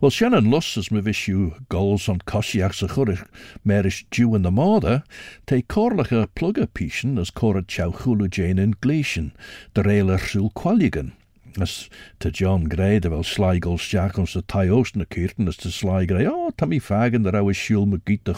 Well, 0.00 0.10
Shannon 0.10 0.50
Luss 0.50 0.76
as 0.76 0.90
my 0.90 1.08
issue 1.08 1.52
goals 1.68 2.08
on 2.08 2.18
Koshiach 2.18 2.74
Sachurig, 2.74 3.22
Merish 3.64 4.04
Jew 4.10 4.34
in 4.34 4.42
the 4.42 4.50
Morda, 4.50 4.96
eh? 4.96 5.00
te 5.46 5.58
a 5.58 5.62
plugger 5.62 6.66
Pishan 6.66 7.20
as 7.20 7.30
Korad 7.30 7.68
Chauchulu 7.68 8.28
Jane 8.28 8.58
in 8.58 8.74
Gleeshan, 8.74 9.30
the 9.74 9.84
Railer 9.84 10.18
Qualigan. 10.18 11.12
As 11.60 11.88
to 12.18 12.30
John 12.30 12.64
Gray 12.68 12.98
de 12.98 13.08
wel 13.08 13.22
Sligo 13.22 13.76
Jack 13.76 14.18
ons 14.18 14.32
de 14.32 14.42
Taios 14.42 14.94
na 14.94 15.04
Kirten 15.04 15.48
as 15.48 15.56
to 15.56 15.70
Sly 15.70 16.06
Gray, 16.06 16.26
oh, 16.26 16.50
Tommy 16.56 16.78
Fagan 16.78 17.22
de 17.22 17.30
rauwe 17.30 17.54
shiel 17.54 17.86
me 17.86 18.00
giet 18.04 18.24
de 18.24 18.34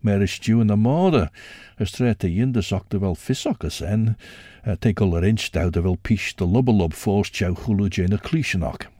mer 0.00 0.22
is 0.22 0.32
stew 0.32 0.60
in 0.60 0.66
de 0.66 0.76
mode. 0.76 1.28
As 1.78 1.92
tre 1.92 2.14
te 2.14 2.28
yin 2.28 2.52
de 2.52 2.62
sok 2.62 2.88
de 2.88 2.98
as 3.64 3.80
en, 3.80 4.16
uh, 4.66 4.76
take 4.76 5.00
all 5.00 5.24
inch 5.24 5.50
dou 5.50 5.70
de 5.70 5.96
pish 6.02 6.34
de 6.34 6.44
lubbelub 6.44 6.92
forst 6.92 7.34
jou 7.36 7.54
chulu 7.54 7.88
jane 7.88 8.14
a 8.14 8.97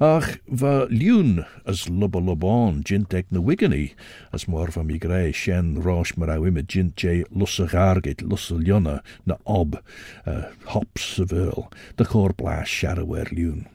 Ach, 0.00 0.40
va 0.48 0.86
liwn 0.90 1.44
as 1.64 1.84
lubba 1.86 2.18
lubbon 2.18 2.82
jint 2.82 3.14
ec 3.14 3.30
na 3.30 3.38
wigany, 3.38 3.94
as 4.32 4.48
mor 4.48 4.72
va 4.74 4.82
mi 4.82 4.98
greu 4.98 5.30
sien 5.32 5.76
rosh 5.84 6.14
marawi 6.14 6.52
me 6.52 6.62
jint 6.62 6.96
jay 6.96 7.22
lussa 7.30 7.68
gargit 7.70 8.24
lussa 8.26 8.58
liona 8.58 8.96
na 9.24 9.36
ob, 9.46 9.78
uh, 10.26 10.50
hops 10.74 11.20
of 11.20 11.32
earl, 11.32 11.70
da 11.96 12.04
chor 12.04 12.32
blas 12.32 12.66
sharawer 12.66 13.30
liwn. 13.30 13.68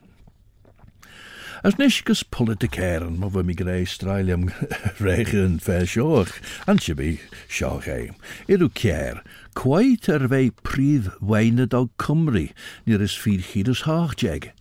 As 1.63 1.79
nisgus 1.79 2.21
politikeren 2.21 3.17
mo 3.17 3.31
fy 3.31 3.41
mi 3.47 3.55
greu 3.55 3.87
strael 3.87 4.29
am 4.33 4.45
rege 5.07 5.39
yn 5.39 5.57
fe 5.63 5.79
sioch, 5.87 6.35
an 6.67 6.83
si 6.83 6.93
bi 6.99 7.15
sioch 7.47 7.87
ei. 7.87 8.11
Iru 8.51 8.67
cier, 8.75 9.23
cwaith 9.55 10.11
ar 10.11 10.27
fe 10.35 10.49
prif 10.67 11.09
weinadog 11.23 11.95
Cymru, 11.95 12.49
nir 12.85 13.01
is 13.01 13.15
ffyr 13.15 13.39
hyd 13.55 13.71
jeg 14.19 14.51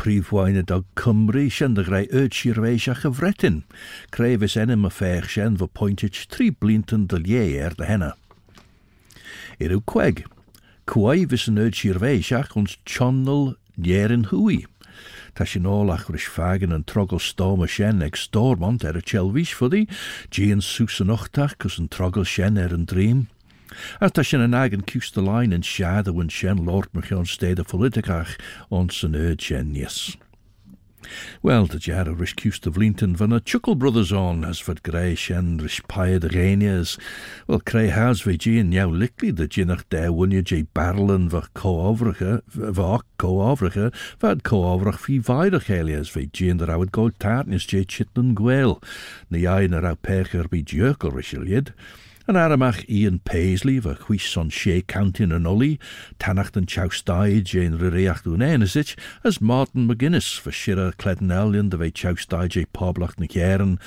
prif 0.00 0.30
wain 0.32 0.56
y 0.56 0.62
dog 0.64 0.86
Cymru 0.96 1.42
sy'n 1.52 1.74
dy 1.76 1.82
greu 1.84 2.06
yd 2.16 2.32
si'r 2.32 2.58
feis 2.64 2.86
a 2.88 2.94
chyfretyn. 2.96 3.58
Creu 4.14 4.38
fes 4.40 4.54
enym 4.56 4.86
y 4.88 4.90
ffech 4.96 5.28
sy'n 5.34 5.58
fy 5.60 5.66
pwyntit 5.76 6.20
tri 6.32 6.46
blint 6.48 6.94
yn 6.96 7.04
dyliau 7.10 7.50
er 7.66 7.76
dy 7.76 7.88
henna. 7.88 8.14
Ir 9.60 9.74
yw 9.76 9.82
cweg. 9.92 10.22
Cwai 10.88 11.26
fes 11.28 11.44
yn 11.52 11.60
yd 11.66 11.76
si'r 11.76 12.00
feis 12.00 12.30
ac 12.32 12.56
ond 12.56 12.78
tionol 12.88 13.50
nierin 13.76 14.24
hwy. 14.30 14.62
Ta 15.36 15.44
sin 15.44 15.68
ôl 15.68 15.92
ach 15.92 16.08
rys 16.08 16.24
fagen 16.32 16.72
yn 16.72 16.86
trogol 16.88 17.20
storm 17.20 17.66
y 17.66 17.68
sien 17.68 18.00
ag 18.06 18.16
stormont 18.16 18.86
er 18.88 18.96
y 18.96 19.04
chelfis 19.04 19.52
fyddi, 19.58 19.84
gi 20.32 20.48
yn 20.54 20.64
sws 20.64 21.02
yn 21.04 21.12
ochtach 21.12 21.58
cys 21.60 21.76
yn 21.82 21.92
trogol 21.92 22.24
sien 22.24 22.56
er 22.56 22.72
yn 22.72 22.88
dream. 22.88 23.26
As 24.00 24.12
tá 24.12 24.24
sin 24.24 24.40
an 24.40 24.54
agan 24.54 24.82
cús 24.82 25.12
de 25.12 25.20
lein 25.20 25.52
and 25.52 25.64
seadahhain 25.64 26.30
sin 26.30 26.64
Lordmach 26.64 27.10
an 27.10 27.24
stéad 27.24 27.58
a 27.58 27.64
foliteach 27.64 28.38
an 28.70 28.90
san 28.90 29.12
öd 29.12 29.40
sin 29.40 29.74
níos. 29.74 30.16
Well, 31.42 31.66
de 31.66 31.78
jar 31.78 32.08
a 32.08 32.12
rish 32.12 32.34
cúst 32.36 32.66
of 32.66 32.76
Linton 32.76 33.16
van 33.16 33.32
a 33.32 33.40
chuckle 33.40 33.74
brothers 33.74 34.12
on 34.12 34.44
as 34.44 34.58
for 34.58 34.74
grey 34.74 35.14
shen 35.14 35.56
rish 35.56 35.80
pied 35.88 36.22
reinias. 36.22 36.98
Well, 37.46 37.60
cray 37.60 37.88
has 37.88 38.20
ve 38.20 38.36
gin 38.36 38.72
jou 38.72 38.90
likli 38.90 39.34
de 39.34 39.48
ginnach 39.48 39.88
de 39.88 40.12
wunja 40.12 40.44
jay 40.44 40.62
barlen 40.74 41.30
va 41.30 41.48
coavrige, 41.54 42.42
va 42.46 43.00
coavrige, 43.18 43.92
vad 44.20 44.42
coavrich 44.42 44.98
fi 44.98 45.18
vaidig 45.18 45.64
helias 45.64 46.10
ve 46.10 46.26
gin 46.26 46.58
der 46.58 46.70
out 46.70 46.92
gold 46.92 47.18
tartnis 47.18 47.66
jay 47.66 47.84
chitlin 47.84 48.34
gweel. 48.34 48.82
Ni 49.30 49.46
ein 49.46 49.72
er 49.72 49.86
out 49.86 50.02
pecher 50.02 50.48
be 50.48 50.62
jerkel 50.62 51.12
rish 51.12 51.34
An 52.30 52.36
aramach 52.36 52.88
Ian 52.88 53.18
Paisley, 53.18 53.80
va 53.80 53.96
chwys 53.96 54.20
son 54.20 54.50
sé 54.50 54.84
countin 54.86 55.34
an 55.34 55.48
oli, 55.48 55.80
tanacht 56.20 56.56
an 56.56 56.64
chawstaid 56.64 57.42
jane 57.42 57.76
enesich, 58.40 58.96
as 59.24 59.40
Martin 59.40 59.88
McGuinness, 59.88 60.40
va 60.40 60.52
shira 60.52 60.92
cledden 60.96 61.32
elion 61.32 61.70
de 61.70 61.76
jay 62.46 62.66
poblacht 62.72 63.18
na 63.18 63.26
kjeren, 63.26 63.80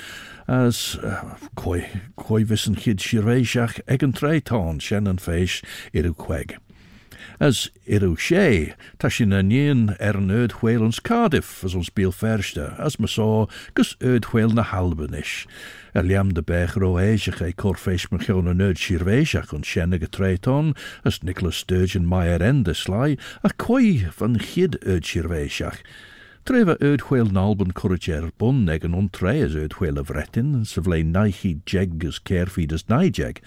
as 0.46 0.96
uh, 0.96 1.38
an 4.02 4.12
treitán 4.12 4.78
shen 4.78 5.06
an 5.06 5.16
feish 5.16 5.64
iru 5.94 6.14
queg. 6.14 6.58
as 7.40 7.70
iru 7.86 8.14
sé, 8.16 8.74
ta 8.98 9.08
sin 9.08 9.32
a 9.32 9.42
nien 9.42 9.96
er 10.00 10.16
an 10.16 10.30
öd 10.30 10.58
hwel 10.60 10.84
ons 10.86 11.00
Cardiff 11.00 11.64
as 11.64 11.74
ons 11.74 11.90
biel 11.90 12.12
ferste, 12.12 12.74
as 12.78 12.98
ma 12.98 13.06
so, 13.06 13.48
gus 13.74 13.96
öd 14.00 14.30
hwel 14.32 14.54
na 14.54 14.62
halben 14.62 15.14
is. 15.14 15.46
Er 15.94 16.02
liam 16.02 16.32
de 16.34 16.42
bech 16.42 16.76
ro 16.76 16.94
eisach 16.98 17.42
ei 17.42 17.52
corfeis 17.52 18.10
me 18.10 18.18
chion 18.18 18.48
an 18.50 18.62
öd 18.64 18.80
sirveisach 18.80 19.52
on 19.54 19.62
sienna 19.62 19.98
getreiton, 19.98 20.74
as 21.04 21.22
Nicholas 21.22 21.56
Sturgeon 21.62 22.06
Meyer 22.06 22.42
ende 22.42 22.74
sly, 22.74 23.16
a 23.42 23.50
koi 23.50 24.06
van 24.18 24.38
chid 24.38 24.78
öd 24.82 25.06
sirveisach, 25.06 25.82
Trefa 26.44 26.74
ydchwel 26.84 27.30
nalb 27.32 27.62
yn 27.64 27.70
cwrwch 27.72 28.04
er 28.12 28.24
bwn 28.36 28.66
neg 28.66 28.82
yn 28.84 28.92
ontre 28.98 29.30
as 29.46 29.54
ydchwel 29.56 29.96
y 29.96 30.02
fretin, 30.04 30.50
sefle 30.68 30.98
naichi 31.08 31.54
jeg 31.64 32.04
as 32.04 32.18
cairfyd 32.28 32.74
as 32.76 32.82
naijeg, 32.92 33.38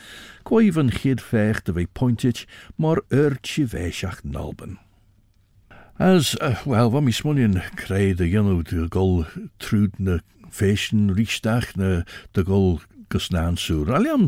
gwaif 0.49 0.79
yn 0.81 0.89
chyd 0.95 1.21
fech 1.21 1.59
dy 1.67 1.75
fe 1.75 1.83
pointich 1.99 2.41
mor 2.81 3.03
yrch 3.13 3.51
i 3.61 3.67
fesiach 3.69 4.23
nalbyn. 4.25 4.79
As, 6.01 6.31
uh, 6.41 6.57
wel, 6.65 6.89
fa 6.95 7.03
mi 7.05 7.13
smunion 7.13 7.59
creu 7.77 8.17
dy 8.17 8.31
yno 8.41 8.63
dy 8.65 8.87
gol 8.97 9.27
trwyd 9.61 10.01
na 10.01 10.17
fesion 10.49 11.13
rhysdach 11.13 11.75
na 11.77 11.99
dy 12.33 12.47
gol 12.49 12.79
gysna'n 13.13 13.61
sŵr. 13.61 13.93
Aliam, 13.99 14.25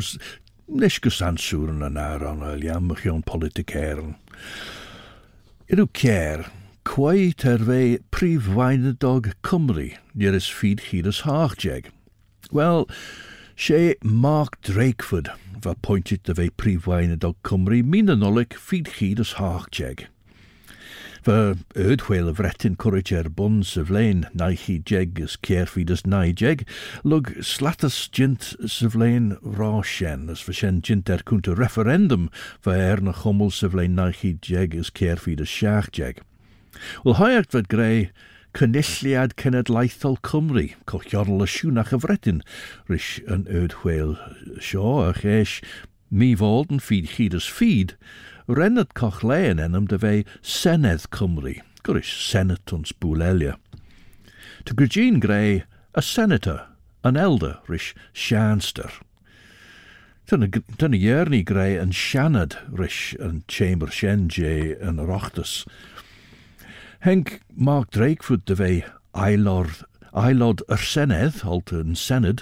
nes 0.69 1.01
gysna'n 1.01 1.41
sŵr 1.41 1.73
yn 1.73 1.89
yna, 1.89 2.07
Ron, 2.21 2.45
aliam, 2.53 2.85
mych 2.93 3.09
i'n 3.09 3.25
politic 3.25 3.73
er. 3.73 4.05
Ydw 5.73 5.89
cair, 5.97 6.45
Cwai 6.89 7.35
terfe 7.35 7.99
prif 8.09 8.47
weinidog 8.47 9.31
Cymru, 9.43 9.95
nearest 10.15 10.51
feed 10.51 10.79
Hidas 10.89 11.21
Harjeg. 11.21 11.91
Well, 12.51 12.89
she 13.55 13.95
Mark 14.01 14.59
Drakeford, 14.63 15.29
va 15.61 15.75
pointed 15.75 16.23
the 16.23 16.33
ve 16.33 16.49
prif 16.49 16.85
weinidog 16.87 17.35
Cymru, 17.43 17.85
mina 17.85 18.15
nolik 18.15 18.55
feed 18.55 18.87
Hidas 18.97 19.35
Harjeg. 19.35 20.07
Fy 21.21 21.59
ydwel 21.77 22.31
y 22.31 22.33
fretyn 22.39 22.77
cwrwyd 22.81 23.11
er 23.13 23.29
bwn 23.37 23.59
syflein 23.61 24.23
nai 24.33 24.55
hi 24.57 24.79
jeg 24.89 25.21
ys 25.21 25.35
cierfyd 25.45 25.93
ys 25.93 26.07
nai 26.09 26.31
jeg, 26.33 26.63
lwg 27.05 27.35
slatas 27.45 27.99
gynt 28.09 28.55
syflein 28.65 29.35
rha 29.43 29.83
sien 29.85 30.25
ys 30.33 30.41
fy 30.41 30.57
sien 30.57 30.81
gynt 30.81 31.13
er 31.13 31.21
cwnt 31.21 31.51
y 31.53 31.59
referendum 31.59 32.31
fy 32.65 32.79
er 32.87 33.05
na 33.05 33.13
chwmwl 33.21 33.53
syflein 33.53 33.99
nai 33.99 34.09
hi 34.23 34.33
jeg 34.41 34.73
ys 34.79 34.89
cierfyd 34.89 35.45
ys 35.45 35.53
siach 35.59 35.93
jeg. 35.93 36.23
Wel, 37.03 37.17
hoi 37.19 37.41
fod 37.43 37.69
greu 37.71 38.07
Cynulliad 38.57 39.35
Cenedlaethol 39.37 40.17
Cymru, 40.25 40.69
colchio'r 40.89 41.29
lysiwn 41.29 41.77
a 41.77 41.85
chyfredin, 41.85 42.41
rys 42.89 43.19
yn 43.29 43.45
yd 43.45 43.75
chweil 43.81 44.15
sio 44.57 44.95
a 45.05 45.13
cheis, 45.13 45.59
mi 46.09 46.31
fod 46.39 46.73
yn 46.73 46.81
ffid 46.81 47.11
chyd 47.13 47.37
as 47.37 47.45
ffid, 47.45 47.93
renad 48.49 48.95
coch 48.97 49.21
leyn 49.21 49.61
enam 49.61 49.85
dy 49.91 49.99
fe 50.01 50.15
Senedd 50.41 51.05
Cymru, 51.13 51.59
gwrs 51.85 52.09
Senatons 52.09 52.95
bwlelia. 52.97 53.59
To 54.65 54.73
Gregine 54.73 55.21
Gray, 55.21 55.63
a 55.93 56.01
senator, 56.01 56.65
an 57.03 57.17
elder, 57.17 57.59
rys 57.67 57.93
Shanster. 58.13 58.89
Dyna 60.29 60.93
ierni 60.93 61.39
greu 61.41 61.79
yn 61.81 61.93
sianad 61.95 62.53
rys 62.69 63.15
yn 63.17 63.39
Chamber 63.49 63.89
Shenje 63.89 64.75
yn 64.77 64.99
yr 65.01 65.09
Ochtus. 65.15 65.63
Henk 66.99 67.39
Mark 67.55 67.91
Drakeford 67.91 68.43
de 68.43 68.55
vei 68.59 68.83
ailord 69.15 69.85
ailod 70.11 70.59
yr 70.67 70.81
Senedd, 70.83 71.37
halt 71.47 71.71
yn 71.71 71.93
Senedd, 71.95 72.41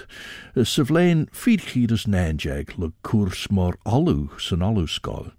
ffidchyd 1.30 1.94
ys 1.94 2.08
nenjeg 2.10 2.72
le 2.74 2.88
cwrs 3.06 3.44
mor 3.54 3.78
olw 3.86 4.32
sy'n 4.42 4.64
olw 4.66 4.88
sgol. 4.90 5.30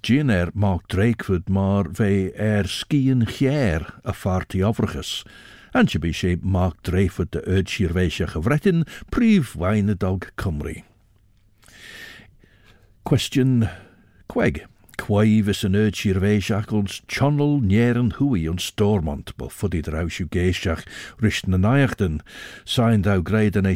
Gin 0.00 0.32
er 0.32 0.54
Mark 0.54 0.88
Drakeford 0.88 1.52
maar 1.52 1.92
ve 2.00 2.32
er 2.32 2.64
skiën 2.64 3.26
gjer 3.28 3.84
a 4.08 4.16
farti 4.16 4.64
overigens. 4.64 5.20
En 5.76 5.84
je 5.84 6.00
be 6.00 6.16
sé 6.16 6.38
Mark 6.40 6.80
Drakeford 6.80 7.36
de 7.36 7.44
uitsierweisje 7.44 8.32
gevretten, 8.32 8.86
prief 9.12 9.52
dog 10.00 10.32
Cymru. 10.40 10.80
Question 13.04 13.68
Queg. 14.32 14.64
Quaivus 15.00 15.62
yn 15.64 15.78
yd 15.78 15.96
si'r 15.96 16.18
feisiach 16.20 16.72
ons 16.76 16.98
channel 17.08 17.54
nieren 17.64 18.10
hui 18.18 18.42
ons 18.50 18.66
stormont, 18.68 19.30
bo 19.40 19.48
fuddy 19.48 19.80
draus 19.86 20.18
yw 20.20 20.28
geisiach 20.34 20.82
rysht 21.24 21.48
na 21.48 21.56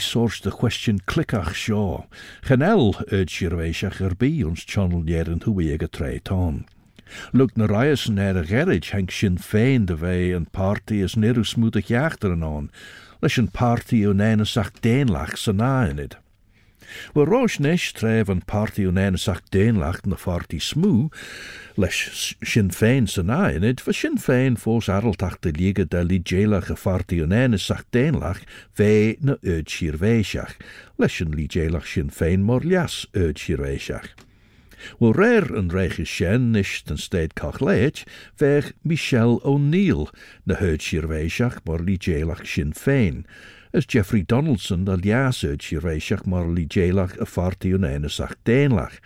source 0.05 0.45
de 0.45 0.53
question 0.53 1.01
clickach 1.09 1.55
sio. 1.57 2.05
Chanel 2.45 2.93
yd 3.09 3.33
si'r 3.33 3.57
feisiach 3.57 4.03
er 4.05 4.17
bi 4.21 4.31
ons 4.45 4.67
channel 4.69 5.01
nieren 5.09 5.41
hui 5.47 5.71
ag 5.73 5.87
tre 5.97 6.19
ton. 6.29 6.67
Lwg 7.33 7.57
na 7.57 7.71
raias 7.73 8.05
yn 8.11 8.21
er 8.43 8.51
gerig 8.51 8.91
hank 8.93 9.13
sin 9.13 9.39
fein 9.39 9.89
de 9.89 9.97
fe 9.97 10.19
yn 10.37 10.51
party 10.53 11.01
as 11.07 11.17
nirw 11.17 11.47
smwydach 11.49 11.93
iachter 11.95 12.37
yn 12.37 12.45
on, 12.45 12.69
leis 13.25 13.41
yn 13.41 13.49
party 13.49 14.05
sy'n 15.41 15.61
na 15.63 15.73
yn 15.89 16.05
id. 16.05 16.19
Wel 17.15 17.27
roos 17.31 17.59
nes 17.59 17.93
tref 17.93 18.31
an 18.33 18.43
party 18.47 18.87
o'n 18.89 19.01
en 19.01 19.19
sach 19.19 19.43
deenlacht 19.55 20.07
na 20.07 20.19
farty 20.21 20.61
smw, 20.61 21.09
leis 21.81 22.35
sin 22.43 22.71
féin 22.71 23.09
sa 23.11 23.23
nainid, 23.23 23.83
fa 23.85 23.93
sin 23.93 24.19
féin 24.19 24.59
arltach 24.89 25.41
de 25.45 25.55
liga 25.57 25.85
de 25.85 26.05
li 26.05 26.21
djelach 26.21 26.71
a 26.71 26.77
farty 26.77 27.23
o'n 27.25 27.35
en 27.35 27.57
fe 28.73 29.17
na 29.21 29.39
yd 29.43 29.71
sir 29.71 29.99
veisiach, 30.01 30.55
leis 30.99 31.19
sin 31.19 31.35
li 31.35 31.49
djelach 31.49 31.89
sin 31.89 32.11
féin 32.11 32.47
mor 32.47 32.65
lias 32.65 33.05
yd 33.15 33.39
sir 33.41 33.65
rare 35.17 35.57
an 35.57 35.71
reiche 35.71 36.05
shen 36.07 36.53
nish 36.53 36.83
den 36.85 36.99
stead 36.99 37.35
cachleit, 37.35 38.05
vech 38.37 38.73
Michelle 38.85 39.41
O'Neill, 39.45 40.11
na 40.45 40.59
herd 40.61 40.85
shirveishach 40.85 41.61
mar 41.67 41.81
li 41.81 41.97
jailach 41.97 42.45
Sinn 42.47 42.73
as 43.75 43.87
Geoffrey 43.87 44.23
Donaldson 44.23 44.89
al 44.89 45.03
jasyd 45.03 45.65
si 45.67 45.77
reisiach 45.83 46.23
mor 46.31 46.47
li 46.47 46.63
djeilach 46.71 47.17
a 47.19 47.27
farti 47.27 47.73
yn 47.75 47.87
enesach 47.89 48.37
deinlach. 48.47 49.01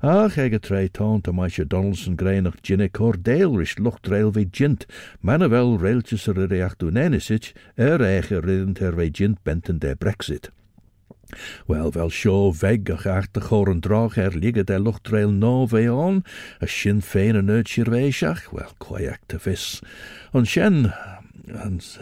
Ach 0.00 0.38
ag 0.40 0.54
a 0.56 0.60
tre 0.62 0.86
taunt 0.88 1.28
a 1.28 1.32
maisio 1.32 1.66
Donaldson 1.68 2.16
greinach 2.16 2.56
djinne 2.62 2.88
cordael 2.88 3.58
rish 3.58 3.76
lucht 3.78 4.08
reil 4.08 4.30
ve 4.32 4.46
djint, 4.46 4.86
manna 5.20 5.48
fel 5.52 5.76
reiltjes 5.82 6.28
ar 6.30 6.40
yr 6.46 6.54
each 6.56 6.78
dwi'n 6.80 7.00
enesit, 7.04 7.52
er 7.76 8.00
eich 8.00 8.30
ar 8.32 8.46
ryddent 8.48 8.80
ar 8.80 8.96
ve 8.96 9.10
djint 9.10 9.42
benten 9.44 9.82
de 9.82 9.92
Brexit. 9.94 10.48
Wel, 11.68 11.90
fel 11.92 12.08
sio 12.08 12.36
feg 12.56 12.88
o'ch 12.94 13.04
art 13.12 13.36
y 13.36 13.42
chor 13.44 13.68
yn 13.68 13.82
droch 13.84 14.16
er 14.16 14.32
ligad 14.32 14.72
e 14.72 14.78
lwchtrael 14.80 15.34
no 15.34 15.66
fe 15.68 15.84
on, 15.92 16.22
y 16.64 16.70
sin 16.72 17.02
fein 17.04 17.36
yn 17.42 17.52
yd 17.52 17.68
sir 17.68 17.92
feisiach, 17.92 18.46
wel, 18.54 18.72
cwaiac 18.80 19.20
tyfus. 19.28 19.82
Ond 20.32 20.48
sien, 20.48 20.86
sin, 21.62 21.98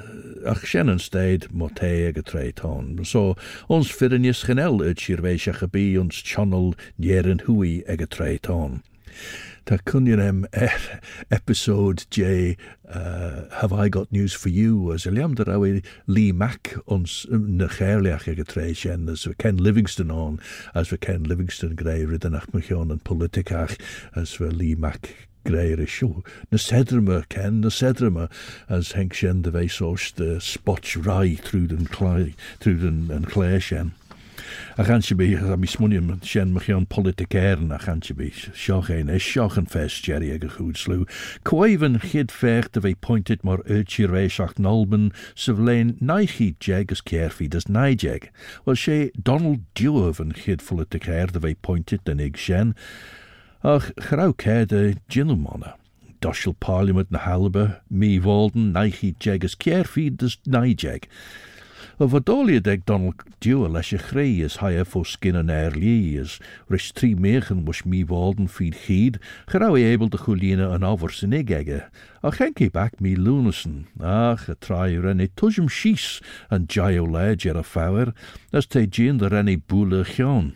ach 0.47 0.67
sin 0.67 0.89
an 0.89 0.99
steid 0.99 1.49
moté 1.53 2.09
ag 2.09 2.19
a 2.19 2.23
tréitán. 2.23 3.05
So, 3.07 3.37
ons 3.69 3.91
firinnis 3.91 4.45
genel 4.47 4.83
uit 4.83 5.01
sirvéisiach 5.01 5.63
a 5.63 5.69
bí 5.69 5.97
ons 6.01 6.23
channel 6.23 6.75
njeren 6.99 7.45
hui 7.47 7.83
ag. 7.87 8.07
Ta 9.67 9.79
kunjem 9.79 10.45
er 10.53 11.01
episode 11.29 12.07
J 12.11 12.57
uh, 12.89 13.49
Have 13.51 13.73
I 13.73 13.89
Got 13.89 14.13
News 14.13 14.33
for 14.33 14.49
You 14.49 14.93
as 14.93 15.07
a 15.07 15.11
awi 15.11 15.83
Lee 16.07 16.31
Mack 16.31 16.77
ons 16.87 17.27
na 17.29 17.67
chairliach 17.67 18.29
ag 18.29 18.39
a 18.39 19.11
as 19.11 19.27
we 19.27 19.35
Ken 19.35 19.57
Livingston 19.57 20.11
on 20.13 20.39
as 20.73 20.93
we 20.93 20.99
Ken 20.99 21.25
Livingston 21.25 21.75
riddenach 22.07 22.47
mechion 22.53 22.93
an 22.93 23.01
politikach 23.01 23.77
as 24.15 24.39
we 24.39 24.49
Lee 24.51 24.77
Mack 24.77 25.26
greu'r 25.47 25.83
isiw. 25.87 26.25
Na 26.51 26.61
sedr 26.61 27.01
yma, 27.01 27.21
Ken, 27.33 27.61
na 27.65 27.73
sedr 27.73 28.11
yma, 28.11 28.31
as 28.69 28.95
Henk 28.99 29.15
Sien 29.17 29.45
dy 29.47 29.55
feis 29.55 29.79
os 29.85 30.11
dy 30.19 30.37
spots 30.43 30.97
rai 31.07 31.37
trwy'n 31.49 31.87
clai, 31.93 32.35
trwy'n 32.65 33.31
clai 33.31 33.57
Sien. 33.63 33.95
A 34.79 34.85
chan 34.85 35.03
si 35.03 35.15
bych, 35.15 35.43
a 35.43 35.57
mi 35.57 35.67
smunion 35.67 36.21
sien 36.23 36.53
mych 36.53 36.69
iawn 36.69 36.87
politic 36.87 37.35
ern 37.35 37.73
a 37.73 37.79
chan 37.79 38.03
si 38.03 38.15
bych, 38.15 38.51
sioch 38.55 38.91
ein 38.93 39.11
eis, 39.11 39.25
sioch 39.25 39.57
yn 39.59 39.69
ffes, 39.73 39.97
Jerry 40.05 40.31
ag 40.35 40.45
y 40.47 40.51
chwyd 40.53 40.79
slw. 40.81 41.07
Cwaif 41.49 41.85
yn 41.87 41.99
chyd 42.05 42.35
ffech 42.35 42.69
dy 42.75 42.83
fei 42.85 42.95
pointed 43.09 43.45
mor 43.47 43.65
yrtsi 43.65 44.07
reis 44.11 44.39
ac 44.43 44.61
nolben, 44.61 45.11
syflein 45.35 45.95
nai 46.01 46.27
chi 46.31 46.51
jeg 46.63 46.93
as 46.93 47.03
caerfi 47.11 47.49
das 47.51 47.69
nai 47.69 47.95
jeg. 47.95 48.31
Wel 48.67 48.81
se 48.81 48.99
Donald 49.17 49.65
Dewar 49.79 50.21
yn 50.23 50.37
chyd 50.37 50.65
politic 50.69 51.09
er 51.09 51.33
dy 51.33 51.43
fei 51.47 51.55
pointed 51.69 52.13
yn 52.13 52.23
ig 52.29 52.39
sien, 52.41 52.77
ach 53.67 53.91
chrá 53.99 54.31
céad 54.33 54.73
a 54.73 54.95
ginmanne. 55.11 55.75
Doshel 56.21 56.55
Parliament 56.61 57.11
na 57.11 57.19
Halbe, 57.19 57.81
mi 57.91 58.21
Walden, 58.21 58.73
naichi 58.73 59.17
jegus 59.19 59.57
ceirfi 59.57 60.23
as 60.23 60.37
naijeg. 60.47 61.09
A 61.99 62.07
fodoliad 62.07 62.69
ag 62.69 62.85
Donald 62.87 63.25
Dewar 63.41 63.69
leis 63.69 63.93
a 63.93 64.21
is 64.21 64.57
haia 64.59 64.85
fó 64.85 65.05
skin 65.05 65.35
an 65.35 65.51
air 65.51 65.73
lí 65.73 66.15
is 66.15 66.39
ris 66.69 66.93
was 67.65 67.83
bháden 68.05 68.47
fíd 68.47 68.77
chiad, 68.87 69.19
gerá 69.49 69.75
é 69.75 69.97
ébal 69.97 70.11
de 70.11 70.19
cholíine 70.19 70.73
an 70.73 70.83
áhar 70.83 71.11
san 71.11 71.33
ige, 71.33 71.91
a 72.23 72.31
chenki 72.31 72.71
lúnasan, 73.17 73.87
ach 74.01 74.49
a 74.49 74.55
trai 74.55 74.95
renni 74.97 75.27
tujum 75.35 75.67
síos 75.69 76.23
an 76.51 76.69
jaio 76.69 77.05
leid 77.05 77.45
ar 77.47 78.15
as 78.53 78.67
té 78.67 78.87
djin 78.87 79.19
de 79.19 79.29
renni 79.29 79.57
cheán. 80.05 80.55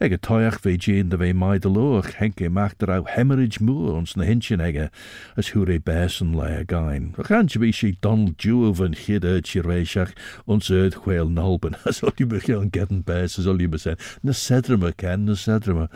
Eg 0.00 0.12
a 0.12 0.18
toach 0.18 0.60
fé 0.60 0.76
géan 0.76 1.10
de 1.10 1.18
bheith 1.18 1.36
maid 1.36 1.64
loch 1.64 2.14
henke 2.18 2.50
macht 2.50 2.82
er 2.82 2.92
au 2.94 3.04
hemorrhage 3.04 3.60
moer 3.60 3.94
ons 3.94 4.16
na 4.16 4.24
hinsin 4.24 4.60
ege, 4.60 4.90
as 5.36 5.48
hu 5.54 5.64
é 5.66 5.78
besen 5.78 6.34
le 6.34 6.60
a 6.60 6.64
gain. 6.64 7.14
A 7.18 7.22
chantje 7.22 7.60
bí 7.62 7.72
si 7.72 7.92
Donald 8.00 8.36
Juve 8.38 8.84
an 8.84 8.94
chide 8.94 9.42
sirvéisiach 9.42 10.12
ons 10.46 10.70
uit 10.70 10.94
chweel 11.04 11.30
nalben, 11.30 11.76
as 11.84 12.02
ol 12.02 12.12
je 12.18 12.56
an 12.56 12.70
getten 12.70 13.02
bes, 13.04 13.38
as 13.38 13.46
ol 13.46 13.58
je 13.58 13.68
besen, 13.68 13.96
na 14.22 14.32
sedreme 14.32 14.92
ken, 14.96 15.24
na 15.24 15.34
sedreme. 15.34 15.88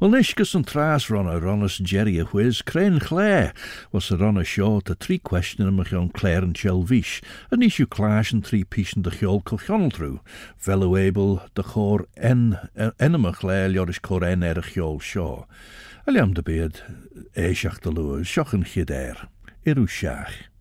Wel 0.00 0.10
nisgus 0.10 0.54
an 0.54 0.64
tras 0.64 1.08
runner 1.10 1.40
runnas 1.40 1.80
Jerry 1.80 2.18
a 2.18 2.24
whiz, 2.24 2.62
crane 2.62 2.98
clé, 2.98 3.52
was 3.92 4.10
a 4.10 4.16
runner 4.16 4.44
short 4.44 4.90
a 4.90 4.94
tri 4.94 5.18
question 5.18 5.66
am 5.66 5.80
an 5.80 6.08
Claire 6.10 6.42
an 6.42 6.52
Chelvish, 6.52 7.22
a 7.50 7.56
nisju 7.56 7.88
clash 7.88 8.32
an 8.32 8.42
tri 8.42 8.64
pischen 8.64 9.02
de 9.02 9.10
chol 9.10 9.42
colchonel 9.42 10.20
Velo 10.58 10.96
able 10.96 11.42
de 11.54 11.62
chor 11.62 12.06
en 12.16 12.58
enamach 12.98 13.42
le 13.42 13.68
leoris 13.68 14.00
choréin 14.00 14.42
ar 14.42 14.58
a 14.58 14.62
cheol 14.62 15.00
seo. 15.00 15.46
A 16.06 16.10
leam 16.10 16.34
de 16.34 16.42
bead 16.42 16.82
éiseach 17.36 17.80
de 17.82 17.90
lu 17.90 18.24
seochan 18.24 18.64
chidéir, 18.64 19.28
irú 19.64 19.86
seach. 19.88 20.53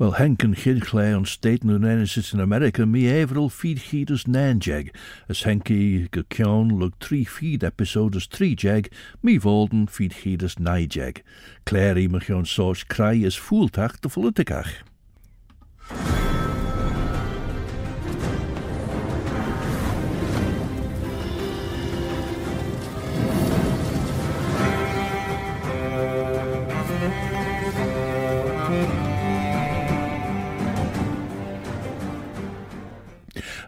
Well, 0.00 0.12
Henken 0.12 0.54
Chidclay 0.54 1.12
on 1.12 1.24
State 1.24 1.64
Nunenesis 1.64 2.32
in 2.32 2.38
America, 2.38 2.86
mi 2.86 3.08
everal 3.08 3.50
feed 3.50 3.78
heaters 3.90 4.26
nanjeg, 4.26 4.94
as 5.28 5.42
Henky 5.42 6.08
gekjon 6.10 6.78
look 6.78 7.00
three 7.00 7.24
feed 7.24 7.64
episodes 7.64 8.26
three 8.26 8.54
jeg, 8.54 8.92
mi 9.24 9.38
volden 9.38 9.88
feed 9.90 10.12
heaters 10.22 10.54
nijeg. 10.54 11.22
Clary 11.66 12.06
mechion 12.06 12.46
soos 12.46 12.86
krai 12.86 13.24
is 13.24 13.36
voeltach 13.36 14.00
de 14.00 14.08
politikach. 14.08 14.87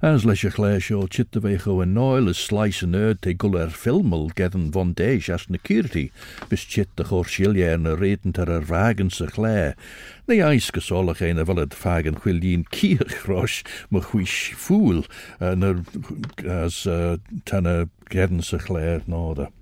As 0.02 0.24
leis 0.24 0.42
a 0.44 0.50
chléis 0.50 0.86
seo 0.88 1.06
chit 1.12 1.36
a 1.36 1.40
bheith 1.44 1.66
go 1.68 1.82
an 1.82 1.92
náil 1.92 2.30
is 2.30 2.38
sláis 2.40 2.78
an 2.82 2.94
nerd 2.96 3.18
te 3.20 3.34
gul 3.34 3.58
ar 3.60 3.68
filmmal 3.68 4.30
gedan 4.32 4.70
von 4.72 4.94
déis 4.96 5.28
as 5.28 5.44
cúirtaí, 5.44 6.08
bis 6.48 6.64
chit 6.64 6.88
a 6.96 7.04
chóir 7.04 7.28
siléar 7.28 7.76
na 7.76 7.92
réan 8.00 8.32
ar 8.40 8.48
ar 8.48 8.64
bhagan 8.64 9.12
sa 9.12 9.28
chlé. 9.28 9.74
Na 10.26 10.40
eis 10.48 10.70
go 10.72 10.80
sólach 10.80 11.20
éana 11.20 11.44
bhfuad 11.44 11.76
fagan 11.76 12.16
chuilín 12.16 12.64
cíchrás 12.72 13.60
mo 13.90 14.00
chuis 14.00 14.56
fúil 14.56 15.04
as 15.36 16.80
tanna 17.44 17.90
gedan 18.08 18.40
sa 18.40 18.56
chléir 18.56 19.04
náda. 19.04 19.52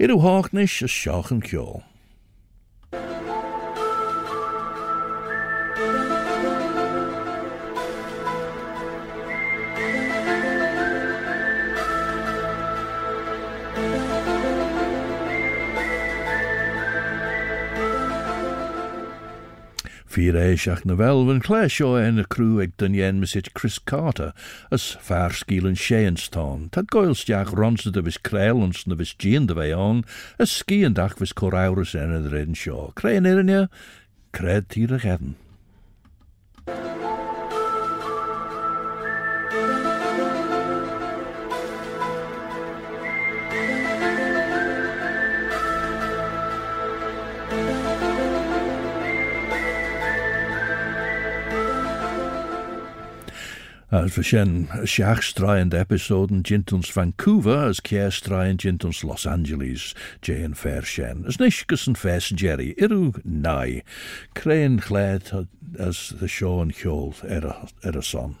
Iú 0.00 0.22
háachnis 0.24 0.80
a 0.80 0.88
seachan 0.88 1.44
ceol. 1.44 1.84
Fi 20.14 20.28
éis 20.30 20.68
ach 20.70 20.84
na 20.86 20.94
bhil 20.94 21.26
an 21.32 21.40
chléisio 21.42 21.88
ena 21.98 22.22
cruú 22.30 22.60
ag 22.62 22.76
den 22.78 22.92
dhéanmasid 22.94 23.48
Chris 23.58 23.80
Carter 23.82 24.30
as 24.70 24.84
fearcílan 25.02 25.74
séanstán, 25.74 26.70
Tá 26.70 26.86
goilsteach 26.86 27.50
ronsa 27.50 27.90
de 27.90 27.98
bhís 27.98 28.20
créalans 28.22 28.86
na 28.86 28.94
bhís 28.94 29.10
díon 29.18 29.50
de 29.50 29.58
bhéán 29.58 30.04
a 30.38 30.46
scíanach 30.46 31.18
bhís 31.18 31.34
choráras 31.34 31.98
ena 31.98 32.22
réan 32.30 32.54
seo. 32.54 32.92
Créan 32.94 33.26
irinne, 33.26 33.66
créad 34.30 34.70
tíra 34.70 35.02
chean. 35.02 35.34
As 53.94 54.16
we 54.16 54.24
sin 54.24 54.66
seachstraiend 54.66 55.72
episoden 55.72 56.42
jintons 56.42 56.90
Vancouver 56.90 57.68
as 57.68 57.78
ceirstraiend 57.78 58.56
jintons 58.56 59.04
Los 59.04 59.24
Angeles, 59.24 59.94
Jane 60.20 60.54
Fair 60.54 60.82
sin. 60.82 61.24
As 61.28 61.36
nisgus 61.36 61.86
an 61.86 61.94
fes 61.94 62.30
Jerry, 62.30 62.74
irú 62.74 63.14
nai, 63.24 63.84
Créan 64.34 64.80
chléad 64.80 65.46
as 65.78 66.12
the 66.18 66.26
Sean 66.26 66.62
an 66.62 66.72
cheol 66.72 67.14
er 67.22 67.46
a, 67.46 67.68
er 67.88 67.96
a 67.96 68.02
son. 68.02 68.34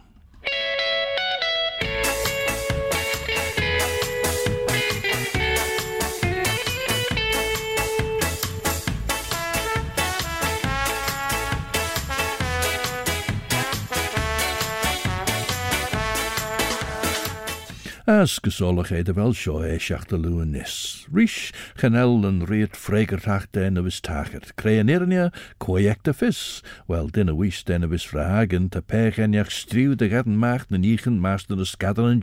As 18.06 18.38
gesolligheid 18.38 19.08
wel 19.16 19.32
seo 19.32 19.62
é 19.64 19.78
seach 19.80 20.04
de 20.04 20.18
luúan 20.20 20.52
nis. 20.52 21.06
Rís 21.08 21.52
chanel 21.72 22.20
an 22.28 22.44
réad 22.44 22.76
freigertaach 22.76 23.48
déna 23.48 23.80
vis 23.80 24.02
tachart. 24.04 24.52
Créan 24.60 24.92
irne 24.92 25.32
coiecta 25.56 26.12
fis, 26.12 26.60
well 26.86 27.08
dinna 27.08 27.32
wís 27.32 27.64
déna 27.64 27.88
vis 27.88 28.04
frahagen 28.04 28.68
ta 28.68 28.82
pechaneach 28.84 29.48
striú 29.48 29.96
de 29.96 30.10
gadan 30.12 30.36
macht 30.36 30.70
na 30.70 30.76
níchan 30.76 31.16
master 31.16 31.56
na 31.56 31.64
scadan 31.64 32.12
an 32.12 32.20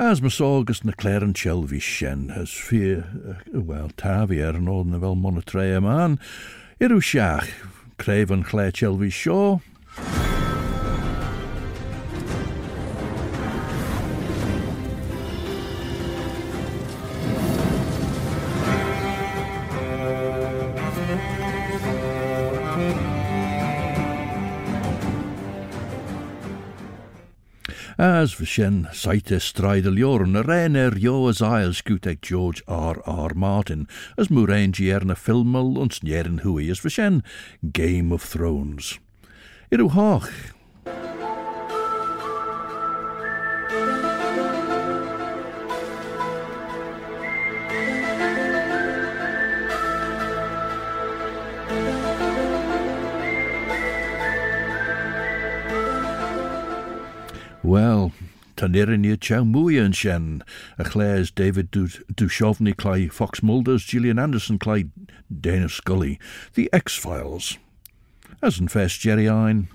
As 0.00 0.22
mas 0.22 0.40
agus 0.40 0.82
na 0.82 0.92
Claire 0.92 1.22
an 1.22 1.34
Shelby 1.34 1.78
sien, 1.78 2.30
as 2.30 2.48
fi, 2.52 2.94
uh, 2.94 3.34
wel, 3.52 3.90
ta 3.98 4.24
fi 4.24 4.38
er 4.40 4.56
yn 4.56 4.70
oedd 4.72 4.88
na 4.88 5.00
fel 5.02 5.18
monotre 5.20 5.66
yma 5.76 5.98
an, 6.06 6.14
irw 6.80 7.02
siach, 7.04 7.50
cref 8.00 8.32
yn 8.32 8.46
Claire 8.48 8.72
Shelby 8.72 9.12
sio. 9.12 9.60
As 28.00 28.32
for 28.32 28.46
shen 28.46 28.88
saite 28.96 29.36
stridel 29.44 29.98
jorn, 30.00 30.34
a 30.34 30.40
ren 30.42 30.74
er 30.74 30.96
jo 30.96 31.28
as 31.28 31.42
ail 31.42 31.74
scutek 31.76 32.22
George 32.22 32.62
R. 32.66 32.96
R. 33.04 33.34
Martin, 33.34 33.86
as 34.16 34.30
murain 34.30 34.72
gierne 34.72 35.12
filmel 35.12 35.76
ons 35.76 36.00
njeren 36.00 36.40
hui 36.40 36.70
as 36.70 36.80
shen 36.80 37.20
Game 37.60 38.10
of 38.10 38.24
Thrones. 38.24 38.96
Iru 39.70 39.90
hach, 39.92 40.32
Well, 57.70 58.10
tan 58.56 58.74
irin 58.74 59.02
ni 59.02 59.12
chow 59.16 59.44
mwy 59.46 59.76
shen, 59.94 60.42
chléis 60.76 61.30
David 61.32 61.70
Duchovny 61.70 62.76
clay 62.76 63.06
Fox 63.06 63.44
Mulders, 63.44 63.84
Gillian 63.84 64.18
Anderson 64.18 64.58
clay 64.58 64.86
Dana 65.30 65.68
Scully, 65.68 66.18
The 66.54 66.68
X-Files. 66.72 67.58
As 68.42 68.58
in 68.58 68.66
fest 68.66 68.98
Jerry 68.98 69.28
Ein. 69.28 69.68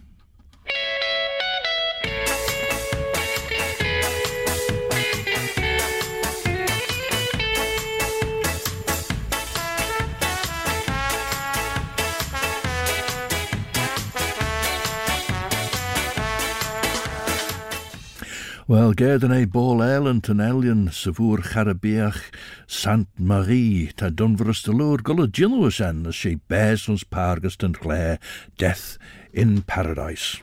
Wel, 18.65 18.95
gerden 18.97 19.30
ei 19.32 19.45
bol 19.45 19.84
elen 19.84 20.23
ten 20.25 20.39
elion 20.41 20.88
savour 20.89 21.43
charabiach 21.45 22.17
Sant 22.65 23.08
Marie 23.21 23.91
ta 23.93 24.10
dunverus 24.10 24.63
de 24.65 24.73
loor 24.73 25.04
gulle 25.06 25.28
gilloes 25.30 25.78
en 25.80 26.08
as 26.10 26.15
she 26.15 26.39
bears 26.49 26.88
ons 26.89 27.04
pargust 27.06 27.62
and 27.62 27.78
clare 27.78 28.17
death 28.58 28.97
in 29.34 29.62
paradise. 29.62 30.41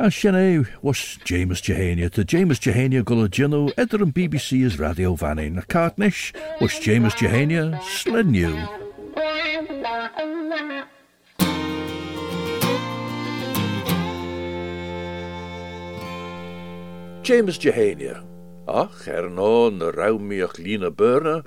As 0.00 0.16
sienne 0.18 0.66
was 0.82 1.16
James 1.22 1.62
Jehania 1.62 2.10
to 2.10 2.24
James 2.24 2.58
Jehania 2.58 3.04
gulle 3.04 3.30
gillo 3.30 3.70
edder 3.78 4.02
and 4.02 4.12
BBC 4.12 4.64
is 4.64 4.80
radio 4.80 5.14
vanning. 5.14 5.56
A 5.56 5.62
cartnish 5.62 6.32
was 6.60 6.80
James 6.80 7.14
Jehania 7.14 7.78
slennew. 7.82 8.83
James 17.24 17.56
Jehania. 17.56 18.22
Ach, 18.68 19.08
er 19.08 19.30
no 19.30 19.70
na 19.70 19.90
raumioch 19.90 20.58
Lina 20.58 20.90
Burner, 20.90 21.42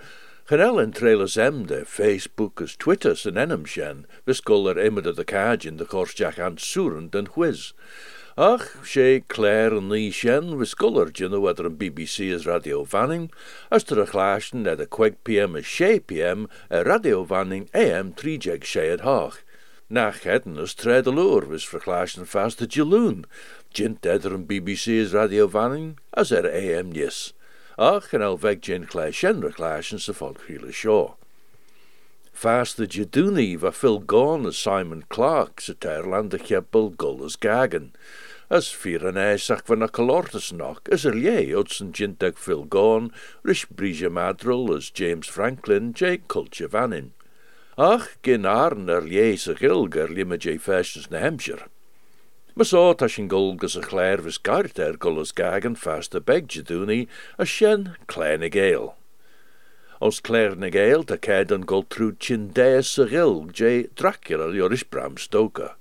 Genel 0.46 0.82
en 0.82 0.92
trailers 0.92 1.38
em 1.38 1.68
de 1.68 1.86
Facebook 1.86 2.60
as 2.60 2.76
Twitters 2.76 3.28
en 3.28 3.38
enem 3.38 3.64
shen, 3.66 4.08
vis 4.26 4.42
er 4.48 4.80
immer 4.80 5.04
de 5.04 5.24
kaaj 5.24 5.68
in 5.68 5.78
de 5.78 5.86
korsjach 5.86 6.40
aan 6.40 6.58
soeren 6.58 7.12
den 7.12 7.28
whiz. 7.36 7.74
Ach, 8.36 8.66
sé 8.82 9.22
Claire 9.28 9.78
en 9.78 9.90
Lee 9.90 10.12
shen, 10.12 10.58
vis 10.58 10.74
er 10.74 11.12
gino 11.14 11.42
wat 11.42 11.60
er 11.60 11.66
een 11.66 11.78
BBC 11.78 12.34
as 12.34 12.48
radio 12.48 12.84
vanning, 12.84 13.32
as 13.70 13.84
ter 13.84 14.02
a 14.02 14.06
glaasjen 14.06 14.64
net 14.64 14.82
a 14.82 14.88
pm 15.24 15.56
a 15.56 15.62
she 15.62 16.00
pm 16.00 16.48
a 16.72 16.82
radio 16.82 17.24
vanning 17.24 17.70
am 17.76 18.16
trijeg 18.16 18.66
she 18.66 18.80
het 18.80 19.02
hoog. 19.02 19.44
Nach 19.90 20.24
heden 20.24 20.58
as 20.58 20.74
tredeloor 20.74 21.46
vis 21.48 21.68
verglaasjen 21.70 22.26
vast 22.28 22.60
de 22.60 22.66
jaloon, 22.68 23.26
Eder 23.80 24.34
een 24.34 24.46
BBC's 24.46 25.12
radio 25.12 25.48
vanning 25.48 26.00
as 26.10 26.32
er 26.32 26.48
AM 26.50 26.90
nis. 26.90 27.34
Ach, 27.78 28.14
en 28.14 28.24
al 28.26 28.40
jin 28.66 28.88
klaar 28.90 29.14
shenra 29.14 29.52
klaasjen 29.54 30.00
se 30.00 30.14
volkriele 30.14 30.72
shaw. 30.74 31.14
Fast 32.34 32.78
de 32.78 32.88
jeduni 32.88 33.56
va 33.56 33.72
Phil 33.72 34.00
Gorn 34.00 34.48
as 34.48 34.58
Simon 34.58 35.04
Clark 35.10 35.62
se 35.62 35.76
terland 35.76 36.32
de 36.32 36.40
cheppel 36.40 36.90
gull 36.98 37.24
as 37.24 37.36
gagen. 37.36 37.94
As 38.50 38.74
eisach 39.18 39.66
van 39.66 39.84
a 39.84 39.88
colortus 39.88 40.52
nog, 40.52 40.82
as 40.92 41.06
er 41.06 41.14
lie 41.14 41.54
utsen 41.54 41.92
jintek 41.92 42.38
Phil 42.38 42.66
Gorn, 42.66 43.12
rish 43.44 43.68
madrol 44.10 44.76
as 44.76 44.90
James 44.90 45.28
Franklin, 45.28 45.94
J. 45.94 46.18
Culture 46.28 46.70
vanin. 46.70 47.12
Ach, 47.78 48.10
gin 48.24 48.46
arn 48.46 48.90
se 49.38 49.54
gilger 49.54 50.10
lima 50.10 50.38
J. 50.38 50.58
Fashions 50.58 51.12
na 51.12 51.20
Hampshire. 51.20 51.68
Ma 52.58 52.64
sá 52.64 52.92
tá 52.98 53.08
sin 53.08 53.30
a 53.30 53.82
chléir 53.86 54.20
vis 54.20 54.40
gart 54.40 54.80
er 54.80 54.98
golas 54.98 55.32
gagan 55.32 55.76
fast 55.76 56.16
a 56.16 56.20
beg 56.20 56.48
jedúni 56.48 57.08
a 57.38 57.46
sin 57.46 57.96
léna 58.08 58.50
géal. 58.50 58.96
Os 60.02 60.20
léir 60.22 60.58
na 60.58 60.72
géal 60.72 61.06
tá 61.06 61.18
céad 61.22 61.52
an 61.52 61.68
gol 61.70 61.84
trú 61.84 62.18
chin 62.18 62.48
dé 62.50 62.82
sa 62.82 63.06
gil 63.06 63.46
J. 63.54 63.90
Dracula 63.94 64.50
Joris 64.52 64.82
Bram 64.82 65.18
Stoker. 65.18 65.76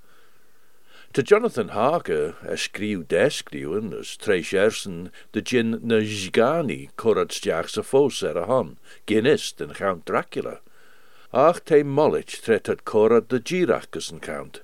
Tá 1.15 1.23
Jonathan 1.25 1.71
Harker 1.73 2.37
a 2.45 2.61
scríú 2.61 3.09
descríúin 3.09 3.97
as 3.99 4.13
trééis 4.21 4.53
ersen 4.53 5.11
de 5.33 5.41
gin 5.41 5.81
na 5.81 6.05
zgani 6.05 6.91
chorad 7.01 7.33
steach 7.33 7.71
sa 7.73 7.81
fós 7.81 8.21
ar 8.23 8.37
a 8.37 8.45
hon, 8.45 8.77
Guinness 9.07 9.51
den 9.53 9.73
Count 9.73 10.05
Dracula. 10.05 10.61
Ach 11.33 11.57
té 11.65 11.83
mollit 11.83 12.37
tret 12.45 12.69
at 12.69 12.85
chorad 12.85 13.29
de 13.29 13.41
Girachgus 13.41 14.13
Count. 14.21 14.61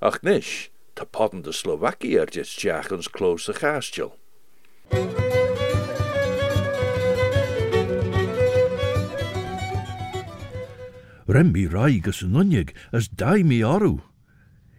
Ach 0.00 0.22
nish, 0.22 0.70
Tá 0.94 1.04
podden 1.04 1.42
de 1.42 1.52
Slovakia 1.52 2.20
er 2.20 2.30
dit 2.30 2.46
teach 2.46 2.92
ons 2.94 3.08
close 3.10 3.52
gaastil. 3.52 4.12
Remmi 11.26 11.66
raigus 11.66 12.22
an 12.22 12.38
unnig 12.38 12.70
as 12.92 13.08
dai 13.08 13.42
mi 13.42 13.58
aru. 13.66 13.98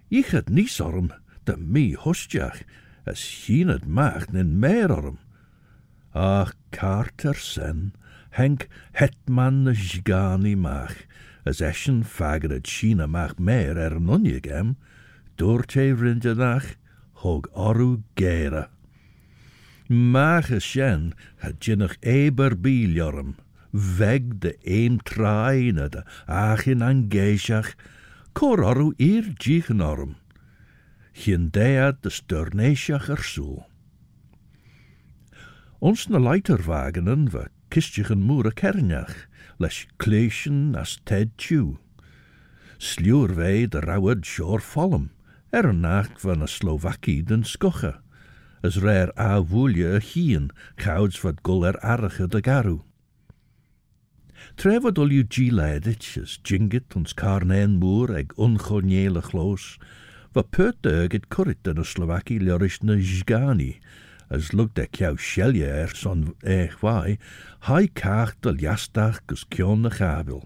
Ich 0.07 0.31
het 0.31 0.47
nís 0.47 0.79
orm, 0.79 1.11
de 1.43 1.57
mi 1.57 1.95
hostjach, 1.99 2.63
as 3.03 3.19
het 3.47 3.85
macht 3.85 4.31
nin 4.31 4.59
meer 4.59 4.91
orm. 4.95 5.19
Ach, 6.13 6.53
Carter 6.71 7.35
sen, 7.35 7.91
Henk 8.35 8.67
hetman 8.93 9.63
na 9.63 9.71
jgani 9.71 10.55
mach, 10.55 10.95
as 11.45 11.59
eschen 11.59 12.03
fager 12.03 12.51
het 12.51 12.67
China 12.67 13.07
mach 13.07 13.37
meer 13.37 13.77
er 13.77 13.95
em, 13.95 14.77
Doorte 15.35 15.93
rindenach 15.93 16.75
hog 17.13 17.49
oru 17.53 18.03
gera. 18.15 18.69
Mache 19.87 20.61
shen 20.61 21.13
had 21.37 21.59
jinnach 21.59 21.97
eber 22.01 22.55
biljorm, 22.55 23.35
weg 23.71 24.39
de 24.39 24.55
een 24.63 24.99
traine 25.03 25.89
de 25.89 26.03
achin 26.25 26.81
an 26.81 27.05
geishach, 27.09 27.75
cor 28.33 28.63
oru 28.63 28.93
ir 28.97 29.33
jichenorm. 29.37 30.15
Gien 31.11 31.49
dead 31.49 32.01
de 32.01 32.09
sturneshach 32.09 33.09
er 33.09 33.23
so. 33.23 33.65
Ons 35.79 36.07
na 36.07 36.19
leiterwagenen 36.19 37.29
we 37.31 37.43
kistjigen 37.67 38.23
moere 38.23 38.53
kernjach, 38.53 39.27
les 39.59 39.85
kleesjen 39.97 40.75
as 40.79 40.99
ted 41.03 41.35
tju. 41.35 41.75
Sluur 42.77 43.35
wij 43.35 43.67
de 43.67 43.79
rauwed 43.79 44.25
sjor 44.25 44.61
er 45.51 45.73
nacht 45.73 46.21
van 46.21 46.41
a 46.41 46.47
Slovakie 46.47 47.23
den 47.23 47.43
skoche, 47.43 47.99
as 48.61 48.77
rare 48.77 49.11
a 49.17 49.41
woelje 49.43 49.95
a 49.95 49.99
chien, 49.99 50.51
gouds 50.75 51.21
wat 51.21 51.43
gul 51.43 51.65
er 51.65 51.77
de 52.27 52.41
garu. 52.41 52.79
Trefod 54.55 54.97
ol 54.97 55.11
yw 55.11 55.25
gileidich, 55.29 56.15
as 56.21 56.39
jingit 56.43 56.95
ons 56.95 57.13
carnaen 57.13 57.77
moer 57.81 58.13
ag 58.15 58.33
unchorniele 58.37 59.21
chloos, 59.21 59.77
va 60.35 60.43
put 60.43 60.85
ag 60.85 61.15
currit 61.29 61.67
in 61.67 61.79
a 61.79 61.85
Slovakie 61.85 62.39
lorish 62.39 62.81
na 62.83 62.97
as 64.29 64.51
lukt 64.53 64.79
ek 64.81 64.97
jou 64.99 65.15
er 65.61 65.91
son 65.95 66.33
eich 66.43 66.81
wai, 66.81 67.17
hai 67.67 67.87
kaart 67.87 68.45
al 68.45 68.57
jastach 68.57 69.21
gus 69.27 69.43
kion 69.49 69.81
na 69.81 69.89
chabil. 69.89 70.43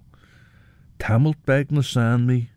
Tamelt 0.99 1.39
beg 1.45 1.71
na 1.71 1.81
san 1.81 2.25
mi, 2.25 2.49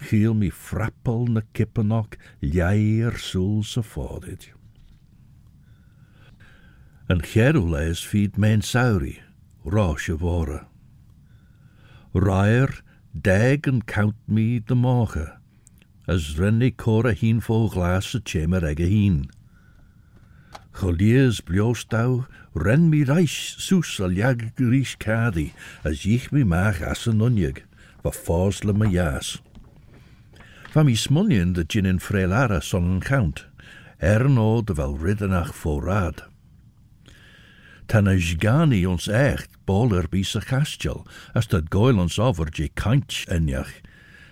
giel 0.00 0.34
mi 0.34 0.50
frappel 0.50 1.28
na 1.28 1.42
kippenok, 1.52 2.16
jair 2.40 3.18
soel 3.18 3.62
sa 3.62 3.82
gerul 7.22 7.74
is 7.74 8.06
fiet 8.06 8.36
mijn 8.36 8.62
roosje 9.64 10.16
vore. 10.16 10.66
Raier, 12.12 12.82
dag 13.12 13.66
en 13.66 13.84
count 13.84 14.14
me 14.24 14.62
de 14.64 14.74
morgen, 14.74 15.40
as 16.06 16.36
renny 16.38 16.70
cora 16.70 17.12
heen 17.12 17.40
vol 17.40 17.68
glas 17.68 18.14
a 18.14 18.20
egge 18.62 18.86
heen. 18.86 19.30
Choliers 20.72 21.40
bliostau, 21.40 22.26
ren 22.54 22.88
mi 22.88 23.02
reis 23.04 23.54
soes 23.58 24.00
al 24.00 24.10
jag 24.12 24.54
gris 24.54 24.94
kadi, 24.96 25.52
as 25.84 26.02
jich 26.02 26.30
mi 26.32 26.44
maag 26.44 26.80
as 26.82 27.06
een 27.06 27.20
onjeg, 27.20 27.64
va 28.02 28.10
fosle 28.10 28.72
me 28.72 28.88
jas. 28.88 29.40
Van 30.70 30.84
mi 30.84 30.94
de 31.52 31.64
gin 31.66 31.84
in 31.84 32.00
son 32.60 33.00
count, 33.00 33.46
er 33.98 34.30
no 34.30 34.62
de 34.62 34.74
wel 34.74 34.98
riddenach 35.02 35.54
voorraad. 35.54 36.28
Tan 37.86 38.06
a 38.06 38.14
jgani 38.14 38.86
ons 38.86 39.08
echt 39.08 39.50
boler 39.64 40.06
bis 40.08 40.36
a 40.36 40.40
chastjel, 40.40 41.06
as 41.34 41.48
dat 41.48 41.64
goil 41.68 41.98
ons 41.98 42.18
over 42.18 42.48
je 42.52 42.68
kantj 42.68 43.26
enjach. 43.26 43.80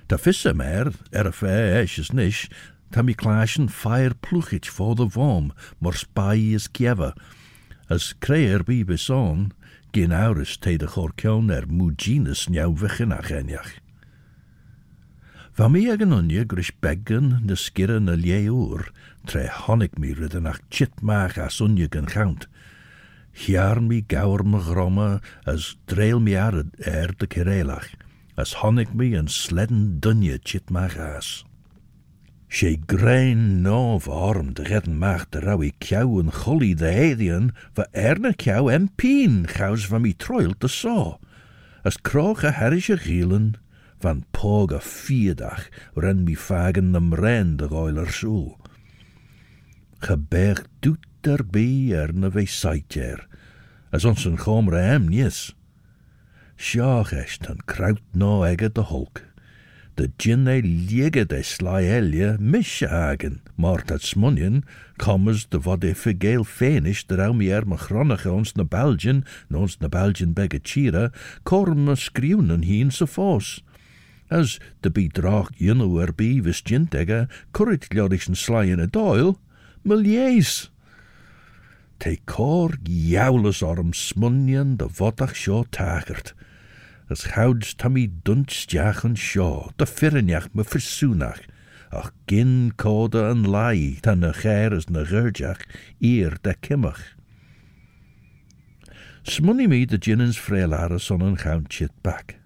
Da 0.07 0.16
fisse 0.16 0.55
mer, 0.55 0.92
er 1.11 1.33
fe 1.33 1.74
eis 1.81 1.98
is 1.98 2.12
nish, 2.12 2.46
ta 2.90 3.03
mi 3.03 3.14
fire 3.68 4.14
pluchich 4.14 4.70
for 4.70 4.94
the 4.94 5.09
vorm, 5.09 5.51
mor 5.81 5.94
spy 5.94 6.55
is 6.55 6.68
kieva, 6.68 7.16
as 7.90 8.14
creer 8.20 8.62
bi 8.62 8.85
beson, 8.85 9.51
gin 9.92 10.12
auris 10.12 10.57
te 10.57 10.77
de 10.77 10.87
chorkion 10.87 11.51
er 11.51 11.66
vichinach 12.79 13.35
enjach. 13.35 13.88
Van 15.58 15.72
mi 15.74 15.88
ag 15.90 16.02
an 16.02 16.28
de 16.28 17.56
skirre 17.56 17.98
na 17.98 18.14
leeuwer, 18.14 18.92
tre 19.26 19.48
honnig 19.48 19.98
mi 19.98 20.14
riddenach 20.14 20.60
chitmach 20.70 21.36
as 21.36 21.60
onje 21.60 21.88
gan 21.90 22.06
chount, 22.06 22.46
Jaar 23.34 23.82
mi 23.82 24.04
gaur 24.06 24.44
me 24.44 24.60
gromme, 24.60 25.20
as 25.44 25.74
dreil 25.86 26.20
mi 26.20 26.36
ar 26.36 26.62
er 26.78 27.10
de 27.18 27.26
kerelach, 27.26 27.90
as 28.36 28.54
honnig 28.62 28.94
mi 28.94 29.16
een 29.16 29.26
sledden 29.26 29.98
dunje 29.98 30.38
chit 30.44 30.70
ma 30.70 30.86
gaas. 30.86 31.44
She 32.46 32.78
grein 32.86 33.60
no 33.60 33.98
vorm 33.98 34.54
de 34.54 34.62
redden 34.62 34.98
maag 34.98 35.26
de 35.30 35.40
raui 35.40 35.72
kiau 35.80 36.20
en 36.20 36.30
cholly 36.30 36.74
de 36.74 36.92
hedien, 36.92 37.50
va 37.74 37.88
erne 37.90 38.32
kiau 38.34 38.70
en 38.70 38.92
pien 38.94 39.42
gaus 39.46 39.90
van 39.90 40.02
mi 40.02 40.14
troil 40.14 40.54
te 40.54 40.68
so. 40.68 41.18
As 41.82 41.98
kroge 41.98 42.54
herrische 42.54 42.96
gielen, 42.96 43.56
van 44.00 44.24
poga 44.30 44.80
vierdag 44.80 45.68
ren 45.94 46.24
mi 46.24 46.37
fagen 46.37 46.90
nam 46.90 47.14
ren 47.14 47.56
de 47.56 47.68
goiler 47.68 48.11
soel. 48.12 48.56
Geberg 49.98 50.66
doet 50.80 51.06
er 51.20 52.14
na 52.14 52.30
we 52.30 52.46
saitjer, 52.46 53.26
as 53.90 54.04
ons 54.04 54.24
een 54.24 54.38
gomre 54.38 54.78
hem 54.78 55.08
nies. 55.08 55.54
En 56.74 57.64
kraut 57.64 58.02
no 58.12 58.44
egge 58.44 58.72
de 58.72 58.80
holk. 58.80 59.22
De 59.94 60.11
gin 60.16 60.46
e 60.46 60.61
liege 60.62 61.26
de 61.26 61.42
sly 61.42 61.82
elje 61.90 62.37
mis 62.38 62.84
agen, 62.84 63.40
maar 63.56 63.82
dat 63.84 64.02
smunjen, 64.02 64.62
kommes 64.96 65.48
de 65.48 65.58
wat 65.61 65.84
e 65.84 65.94
vergeel 65.94 66.44
fenish, 66.44 67.04
de 67.06 67.14
rau 67.14 67.34
mi 67.34 67.50
er 67.50 67.66
me 67.66 67.76
chronige 67.76 68.30
ons 68.30 68.54
na 68.54 68.64
Belgian, 68.64 69.24
na 69.48 69.58
ons 69.58 69.78
na 69.78 69.88
Belgian 69.88 70.32
begge 70.32 70.61
chira, 70.62 71.11
korm 71.42 71.96
skriunen 71.96 72.62
hien 72.62 72.90
se 72.90 73.06
fos. 73.06 73.58
As 74.30 74.58
de 74.82 74.90
bidrag 74.90 75.48
junno 75.56 75.88
er 76.02 76.12
bi 76.12 76.40
vis 76.40 76.62
currit 77.52 77.88
glodischen 77.88 78.36
sly 78.36 78.68
in 78.68 78.80
a 78.80 78.86
doil, 78.86 79.38
miljees. 79.84 80.68
Te 81.98 82.18
cor 82.26 82.76
jouwles 82.84 83.62
orm 83.62 83.92
smunjen 83.92 84.76
de 84.76 84.88
vodach 84.88 85.34
sjo 85.34 85.64
tagert. 85.64 86.34
As 87.10 87.32
houds 87.34 87.74
tammy 87.74 88.06
dunstjach 88.06 89.04
en 89.04 89.16
sjo, 89.16 89.72
de 89.78 89.86
firrenjach 89.86 90.54
me 90.54 90.62
versoenach, 90.62 91.40
ach 91.90 92.12
gin 92.28 92.72
code 92.76 93.16
en 93.16 93.44
lai, 93.44 93.96
tan 94.02 94.20
ger 94.42 94.74
as 94.76 94.90
na 94.90 95.04
gurjach, 95.04 95.64
eer 96.00 96.36
de 96.42 96.54
kimmach. 96.54 97.16
Smunny 99.24 99.66
me 99.66 99.86
de 99.86 99.98
ginnens 99.98 100.36
freelare 100.36 101.00
son 101.00 101.22
en 101.22 101.66
chit 101.68 101.92
back. 102.02 102.38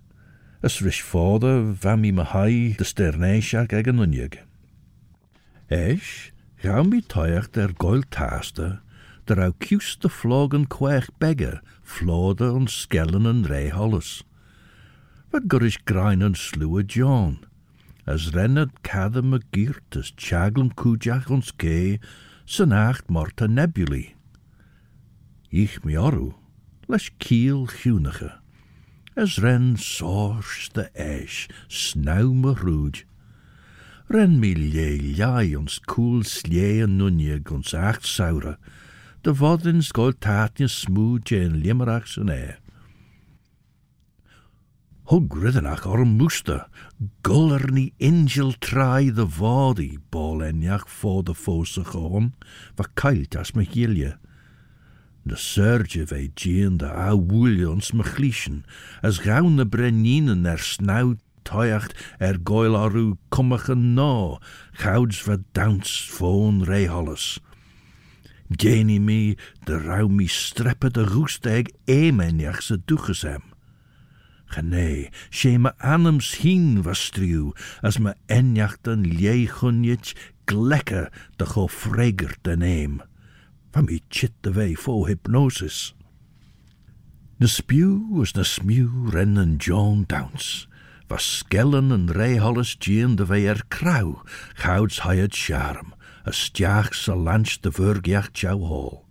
is 0.62 0.80
ris 0.80 1.00
fáda 1.02 1.74
bhemí 1.82 2.12
me 2.14 2.22
haid 2.22 2.78
de 2.78 2.84
sternéiseach 2.86 3.72
ag 3.74 3.88
an 3.90 3.98
nunneag. 3.98 4.36
Éis 5.66 6.30
gaan 6.62 6.90
bí 6.92 7.00
taocht 7.02 7.58
ar 7.58 7.72
gáil 7.82 8.04
táasta 8.14 8.68
de 9.26 9.34
ra 9.34 9.48
ciústa 9.58 10.06
flógan 10.06 10.66
chuich 10.70 11.08
bege 11.18 11.58
flóda 11.82 12.52
an 12.54 12.68
skellen 12.70 13.26
an 13.26 13.42
ré 13.50 13.70
hollas. 13.74 14.22
Wat 15.32 15.48
gur 15.50 15.66
is 15.66 15.78
grein 15.82 16.22
an 16.22 16.38
slúa 16.38 16.86
John, 16.86 17.42
as 18.06 18.30
renned 18.34 18.82
cadda 18.86 19.22
a 19.34 19.40
gírt 19.50 19.98
as 19.98 20.12
teaglam 20.14 20.70
cúdeach 20.78 21.30
ons 21.30 21.50
cé 21.58 21.98
san 22.46 22.70
ácht 22.70 23.10
marta 23.10 23.48
nebulí. 23.48 24.14
Ich 25.50 25.82
mé 25.82 25.98
orú 25.98 26.34
leis 26.86 27.10
cíal 27.18 27.66
hiúnacha. 27.66 28.41
as 29.14 29.36
Ren 29.38 29.76
sóis 29.76 30.70
de 30.72 30.88
éis 30.96 31.46
snáim 31.68 32.46
a 32.48 32.54
rúd. 32.56 33.04
Ren 34.08 34.40
mí 34.40 34.54
lé 34.56 34.96
leai 34.96 35.52
ons 35.56 35.76
cúl 35.84 36.24
slé 36.24 36.80
an 36.84 36.96
nunne 36.96 37.36
guns 37.44 37.74
acht 37.76 38.08
saora, 38.08 38.56
de 39.22 39.32
vodin 39.36 39.84
sscoil 39.84 40.16
táne 40.16 40.68
smú 40.68 41.20
gén 41.20 41.60
limarach 41.60 42.08
san 42.08 42.32
é. 42.32 42.56
Hog 45.04 45.28
gridanach 45.28 45.84
or 45.84 46.00
an 46.00 46.16
músta, 46.16 46.72
gullar 47.22 47.68
ní 47.68 47.92
ingel 48.00 48.56
trai 48.64 49.12
de 49.12 49.28
bhdaí 49.28 50.00
ball 50.10 50.40
enneach 50.40 50.88
fód 50.88 51.28
a 51.28 51.36
fósa 51.36 51.84
chóm, 51.84 52.32
va 52.76 52.88
caiilt 52.96 53.36
as 53.36 53.52
me 53.54 53.68
hiile. 53.68 54.16
De 55.22 55.36
surge 55.36 56.06
vei 56.06 56.30
de 56.34 56.86
a 56.86 57.14
woelje 57.14 57.70
ons 57.70 57.92
me 57.92 58.02
glischen, 58.02 58.64
as 59.02 59.18
gaune 59.18 59.66
breninen 59.66 60.46
er 60.46 60.58
snauw 60.58 61.14
toiacht 61.42 61.94
er 62.18 62.38
goil 62.42 62.76
aru 62.76 63.16
kommige 63.28 63.74
no, 63.74 64.38
gouds 64.82 65.22
verdouns 65.22 66.10
foon 66.10 66.64
reholles. 66.64 67.38
Geni 68.50 68.98
mi 68.98 69.36
de 69.64 69.78
rauw 69.78 70.08
mi 70.08 70.26
streppe 70.26 70.90
de 70.90 71.04
roesteg 71.04 71.70
emenjach 71.84 72.62
se 72.62 72.76
dugesem. 72.84 73.42
Genee, 74.52 75.08
she 75.30 75.56
me 75.56 75.72
anems 75.78 76.34
hien 76.42 76.82
was 76.82 76.98
striuw, 76.98 77.54
as 77.80 77.98
me 77.98 78.12
enjachten 78.26 79.06
liegunjit 79.06 80.12
glekke 80.44 81.08
de 81.38 81.46
go 81.46 81.68
freger 81.68 82.36
de 82.42 82.56
neem. 82.56 83.00
Mi 83.80 84.02
chit 84.08 84.32
de 84.40 84.52
wei 84.52 84.76
fo 84.76 85.06
hypnosis. 85.06 85.94
De 87.38 87.48
was 88.10 88.32
de 88.32 88.44
smew 88.44 89.08
rennen 89.10 89.56
John 89.56 90.04
Downs. 90.06 90.68
Was 91.08 91.36
skellen 91.36 91.90
en 91.90 92.12
reiholles 92.12 92.76
gien 92.78 93.16
de 93.16 93.26
wei 93.26 93.46
er 93.46 93.64
krauw, 93.68 94.22
gouds 94.54 95.00
het 95.02 95.36
charm, 95.36 95.94
a 96.24 96.30
stiach 96.30 96.94
sa 96.94 97.14
lanch 97.14 97.60
de 97.60 97.72
vergiach 97.72 98.28
jou 98.32 98.60
hol. 98.60 99.04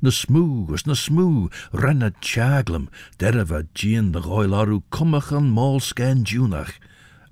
Na 0.00 0.10
smoe 0.10 0.66
was 0.66 0.86
na 0.86 0.94
smoe, 0.94 1.50
renne 1.70 2.12
chaglem, 2.20 2.88
derva 3.16 3.62
gien 3.72 4.12
de 4.12 4.22
goilaru 4.22 4.80
kummachan 4.88 5.50
molscan 5.50 6.22
junach. 6.22 6.78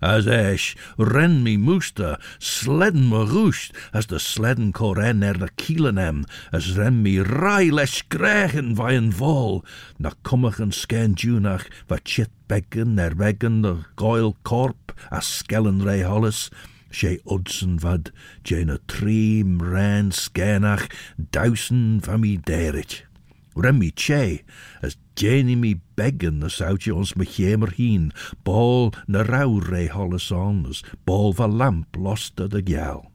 As 0.01 0.27
esh, 0.27 0.77
ren 0.97 1.43
mi 1.43 1.57
mooster, 1.57 2.21
sledden 2.39 3.09
me 3.09 3.25
roest, 3.27 3.73
as 3.93 4.07
de 4.07 4.19
sledden 4.19 4.71
koren 4.73 5.25
er 5.27 5.35
de 5.35 5.49
kielenem, 5.59 6.25
as 6.53 6.77
ren 6.77 7.03
mi 7.03 7.19
rai 7.19 7.73
les 7.75 8.03
gregen 8.09 8.77
vai 8.79 8.95
een 8.95 9.11
vol, 9.11 9.65
na 9.99 10.13
kummachan 10.23 10.71
scan 10.71 11.19
junach, 11.19 11.67
va 11.91 11.99
chit 12.05 12.31
beggen 12.47 12.99
er 12.99 13.19
weggen 13.19 13.63
de 13.63 13.75
goil 13.99 14.37
korp, 14.43 14.95
as 15.11 15.27
skellen 15.41 15.83
rei 15.83 16.05
holles, 16.07 16.47
sé 16.95 17.19
odsen 17.27 17.81
vad 17.83 18.13
jena 18.47 18.79
trim 18.87 19.59
ran 19.61 20.13
skenach 20.13 20.87
dausen 21.35 21.99
van 22.07 22.21
mi 22.21 22.39
derit. 22.39 23.08
Rem 23.59 23.81
mi 23.81 23.91
che, 23.91 24.45
as 24.83 24.97
Jenny 25.17 25.57
mi 25.57 25.75
beggen 25.97 26.45
as 26.45 26.61
out 26.63 26.87
je 26.87 26.95
ons 26.95 27.17
me 27.17 27.27
heen, 27.75 28.13
bal 28.45 28.93
na 29.09 29.25
rauw 29.27 29.59
re 29.59 29.89
holles 29.89 30.31
as 30.31 30.85
bal 31.05 31.33
va 31.33 31.47
lamp 31.47 31.97
loste 31.97 32.47
de 32.49 32.63
gal. 32.63 33.11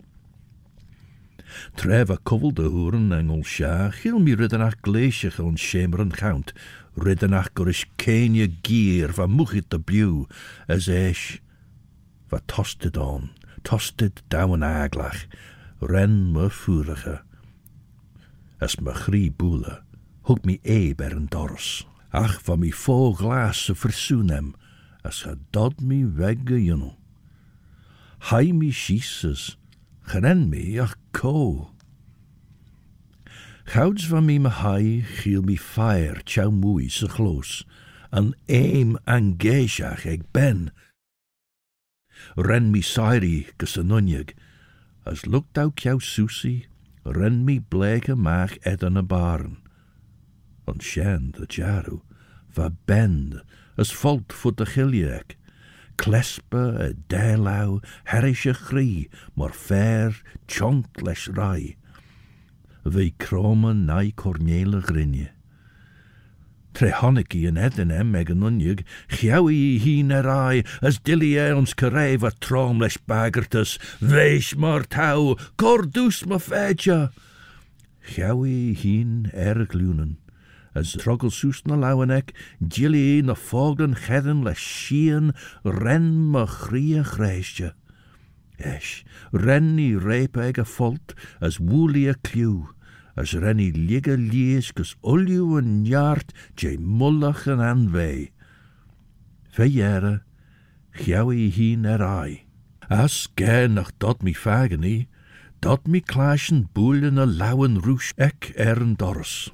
Tref 1.78 2.10
a 2.10 2.18
de 2.52 2.68
hoeren 2.68 3.14
engel 3.14 3.44
sja, 3.44 3.94
gil 4.02 4.20
mi 4.20 4.36
riddenach 4.36 4.82
gleesig 4.82 5.40
on 5.40 5.56
schemeren 5.56 6.12
gaunt, 6.12 6.52
riddenach 6.98 7.54
gorish 7.56 7.86
kenje 7.96 8.52
gier 8.64 9.14
van 9.14 9.32
muchit 9.32 9.70
de 9.70 9.80
blew, 9.80 10.28
as 10.68 10.90
eis, 10.90 11.40
va 12.28 12.42
tosted 12.48 12.98
on, 12.98 13.32
tosted 13.64 14.20
down 14.28 14.62
aglach, 14.62 15.24
ren 15.80 16.34
me. 16.34 16.50
As 18.60 18.80
me 18.82 18.92
grie 18.92 19.30
hug 20.24 20.46
mi 20.46 20.60
e 20.64 20.94
ber 20.94 21.12
een 21.12 21.28
dors. 21.30 21.88
Ach, 22.12 22.40
van 22.44 22.60
mi 22.60 22.72
fo 22.72 23.14
glas 23.14 23.64
se 23.66 23.76
versoen 23.76 24.56
as 25.04 25.24
ge 25.24 25.36
dod 25.52 25.82
mi 25.82 26.06
wegge 26.06 26.64
jonno. 26.64 26.96
Hai 28.30 28.54
mi 28.54 28.72
schieses, 28.72 29.58
geren 30.08 30.50
mi 30.50 30.80
ach 30.80 30.96
ko. 31.12 31.72
Gouds 33.66 34.08
van 34.08 34.26
mi 34.26 34.40
me 34.40 34.50
hai, 34.50 35.04
giel 35.22 35.42
mi 35.42 35.58
fire, 35.58 36.24
tjou 36.24 36.52
moei 36.52 36.90
se 36.90 37.08
gloos, 37.08 37.64
an 38.12 38.34
eim 38.48 38.98
an 39.06 39.36
geisach 39.38 40.06
eg 40.06 40.24
ben. 40.32 40.72
Ren 42.36 42.72
mi 42.72 42.82
sairi 42.82 43.48
an 43.60 43.92
as 45.06 45.26
lukt 45.26 45.58
au 45.58 45.72
kjou 45.72 46.00
susi, 46.00 46.68
ren 47.04 47.44
mi 47.44 47.60
bleke 47.60 48.16
maag 48.16 48.56
ed 48.64 48.84
an 48.84 48.98
a 48.98 49.04
baren. 49.04 49.63
Sjen 50.84 51.32
de 51.32 51.46
jaru, 51.48 52.02
va 52.56 52.70
bend, 52.86 53.42
as 53.76 53.94
volt 53.94 54.34
voor 54.34 54.56
de 54.56 54.66
giliek, 54.66 55.38
klespe 55.96 56.64
e 56.80 56.94
delau, 57.08 57.80
herische 58.04 58.54
chri, 58.54 59.10
maar 59.34 59.54
fair, 59.54 60.22
les 61.02 61.28
rai. 61.34 61.76
Vi 62.84 63.14
krome 63.18 63.74
nai 63.74 64.12
cornele 64.12 64.82
grinje. 64.82 65.30
Tre 66.74 66.90
honniki 66.92 67.46
en 67.48 67.58
edden 67.58 67.92
em 67.92 68.10
meg 68.12 68.32
an 68.34 68.44
unjug, 68.44 68.82
chiawi 69.08 69.78
hi 69.80 70.02
nerai, 70.04 70.66
as 70.82 70.98
dilly 71.00 71.36
e 71.38 71.52
ons 71.54 71.74
carei 71.74 72.18
va 72.18 72.32
trom 72.42 72.82
les 72.82 72.98
bagertus, 72.98 73.78
veis 74.02 74.56
mar 74.58 74.84
tau, 74.84 75.38
cordus 75.56 76.26
ma 76.26 76.42
feja. 76.42 77.14
Chiawi 78.04 78.74
hin 78.74 79.30
erg 79.34 79.78
lunen, 79.78 80.18
as 80.74 80.96
trogelsoes 80.98 81.64
na 81.66 81.76
lauwenek, 81.76 82.34
Gilly 82.68 83.22
na 83.22 83.36
fogden 83.36 83.96
cheddden 83.96 84.44
le 84.44 84.54
sian, 84.56 85.34
ren 85.64 86.32
ma 86.32 86.46
chrie 86.46 87.04
grijsje. 87.04 87.74
Eis, 88.58 89.04
renni 89.32 89.96
répe 89.98 90.42
ige 90.50 90.66
folt 90.66 91.14
as 91.42 91.58
woelie 91.58 92.14
kliuw, 92.26 92.70
as 93.16 93.34
renni 93.34 93.72
ligge 93.72 94.16
lies 94.18 94.72
gus 94.74 94.96
oljuw 95.02 95.58
en 95.60 95.86
jaart 95.86 96.34
je 96.58 96.78
mollach 96.78 97.48
en 97.48 97.62
aanwei. 97.62 98.32
Veére, 99.54 100.22
jouwe 101.06 101.36
i 101.38 101.50
hien 101.54 101.86
er 101.86 102.02
ai. 102.02 102.46
As 102.90 103.28
ge 103.38 103.68
nach 103.70 103.92
dat 103.98 104.24
mi 104.24 104.34
fagen 104.34 104.84
i, 104.84 105.08
dat 105.62 105.88
mi 105.88 106.02
klaschen 106.02 106.68
boelen 106.74 107.18
a 107.18 107.26
lauwen 107.26 107.80
roes 107.86 108.14
ek 108.18 108.52
er 108.56 108.82
een 108.82 108.98
dors. 108.98 109.54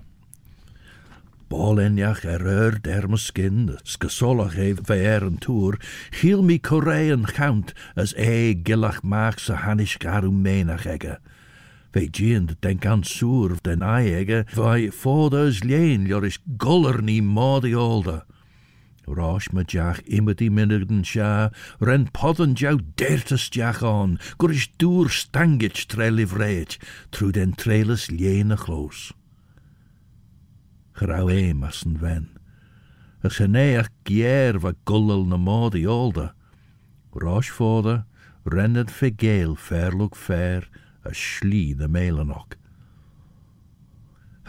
Bálenjach 1.49 2.25
er 2.25 2.45
ur 2.45 2.75
derme 2.77 3.17
skin, 3.17 3.79
skasolach 3.83 4.53
he 4.53 4.75
ver 4.75 5.23
een 5.23 5.39
toer, 5.41 5.79
hiel 6.21 6.43
mi 6.45 6.59
korean 6.59 7.25
chount 7.25 7.73
as 7.95 8.13
e 8.13 8.53
gillach 8.53 9.01
maach 9.01 9.39
sa 9.39 9.55
hanish 9.55 9.97
garu 9.97 10.29
menach 10.31 10.85
egge. 10.85 11.17
Ve 11.91 12.05
de 12.07 12.55
denk 12.61 12.85
aan 12.85 13.03
soer 13.03 13.57
den 13.63 13.81
eiege, 13.81 14.45
vai 14.53 14.91
foders 14.91 15.63
leen 15.63 16.05
jorish 16.05 16.37
goller 16.57 17.01
ni 17.01 17.19
modi 17.19 17.73
olde. 17.73 18.23
Rosh 19.07 19.49
me 19.51 19.63
jach 19.65 20.01
immer 20.05 20.35
die 20.35 20.51
sja, 21.03 21.49
ren 21.79 22.11
podden 22.11 22.53
jou 22.53 22.79
dertes 22.95 23.49
jach 23.49 23.81
on, 23.81 24.19
gorish 24.37 24.69
doer 24.77 25.09
stangit 25.09 25.87
trelli 25.87 26.27
vreet, 26.27 26.77
tru 27.09 27.31
den 27.31 27.55
treles 27.55 28.11
liene 28.11 28.55
gloos 28.55 29.13
chrawe 30.99 31.53
mas 31.55 31.81
yn 31.87 31.95
fen. 32.03 32.27
Y 33.23 33.31
syne 33.31 33.65
ac 33.79 33.91
gierf 34.07 34.67
a 34.67 34.73
gwlyl 34.87 35.25
na 35.31 35.39
modd 35.39 35.77
i 35.79 35.85
olda. 35.87 36.29
Rosh 37.15 37.51
fodda, 37.55 38.03
e, 38.03 38.51
renned 38.53 38.91
fe 38.91 39.09
gael 39.11 39.55
ferlwg 39.55 40.15
fer 40.15 40.67
a 41.07 41.11
sli 41.15 41.75
na 41.79 41.87
meilanog. 41.87 42.55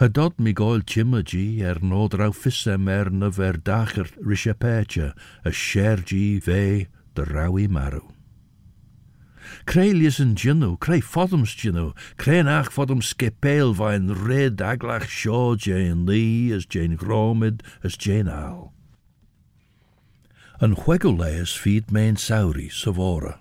Hydod 0.01 0.39
mi 0.41 0.55
goel 0.57 0.81
timmygi 0.81 1.61
er 1.61 1.83
nod 1.85 2.15
raw 2.17 2.33
ffysem 2.33 2.89
er 2.89 3.11
na 3.13 3.29
fer 3.31 3.59
dach 3.61 3.99
yr 4.01 4.09
risiapecha, 4.25 5.13
y 5.45 5.51
siergi 5.53 6.41
fe 6.41 6.63
dy 7.15 7.27
rawi 7.29 7.69
marw. 7.69 8.07
Creilius 9.71 10.21
yn 10.23 10.35
gynw, 10.39 10.77
creu 10.83 11.03
ffoddums 11.05 11.53
gynw, 11.59 11.91
creu 12.21 12.43
nach 12.47 12.71
ffoddums 12.73 13.13
skepel 13.15 13.75
va'n 13.79 14.11
red 14.25 14.63
aglach 14.65 15.09
sio 15.11 15.57
Jane 15.57 16.07
Lee 16.07 16.53
as 16.57 16.67
Jane 16.67 16.97
Gromid 16.97 17.63
as 17.85 17.97
Jane 17.97 18.31
Al. 18.31 18.73
Yn 20.61 20.75
chwegwleus 20.77 21.55
fyd 21.57 21.93
mein 21.95 22.21
sawri 22.21 22.69
safora. 22.69 23.39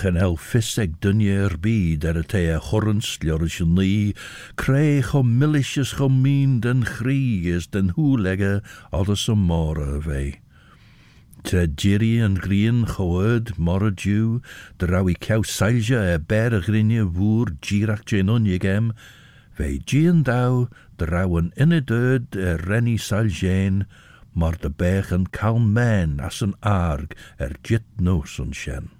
Chanel 0.00 0.38
fisseg 0.40 0.94
dynnu 1.04 1.28
er 1.44 1.56
byd 1.64 2.04
er 2.08 2.20
y 2.20 2.22
te 2.32 2.42
a 2.54 2.60
chorrens 2.68 3.08
liorys 3.20 3.58
yn 3.64 3.74
ni, 3.76 4.14
creu 4.56 5.02
chom 5.08 5.34
milisius 5.40 5.92
chom 5.98 6.22
min 6.24 6.60
den 6.64 6.86
chri 6.88 7.50
is 7.52 7.66
den 7.74 7.92
y 9.28 9.36
mora 9.36 10.00
fe. 10.06 10.22
Tre 11.42 11.64
jiri 11.66 12.12
yn 12.22 12.36
grian 12.38 12.84
chywyd 12.86 13.50
mor 13.58 13.82
y 13.86 13.90
diw, 14.02 14.36
dy 14.78 14.88
raw 14.90 15.08
i 15.10 15.16
cew 15.26 15.42
sailja 15.54 16.02
e 16.12 16.20
ber 16.30 16.54
y 16.54 16.60
grinia 16.68 17.06
fwr 17.16 17.50
jirach 17.66 18.04
jen 18.12 18.30
unig 18.36 18.66
em, 18.74 18.92
fe 19.58 19.72
gian 19.90 20.22
daw 20.28 20.68
dy 20.98 21.10
raw 21.10 21.34
yn 21.40 21.50
unedyd 21.66 22.38
e 22.38 22.54
renni 22.62 22.94
sailjen, 23.08 23.82
mor 24.38 24.56
dy 24.62 24.70
bech 24.84 25.10
yn 25.18 25.26
cael 25.34 25.58
men 25.58 26.18
as 26.30 26.40
yn 26.46 26.54
arg 26.62 27.18
er 27.42 27.58
jit 27.66 27.88
nos 27.98 28.38
yn 28.42 28.54
sien. 28.62 28.92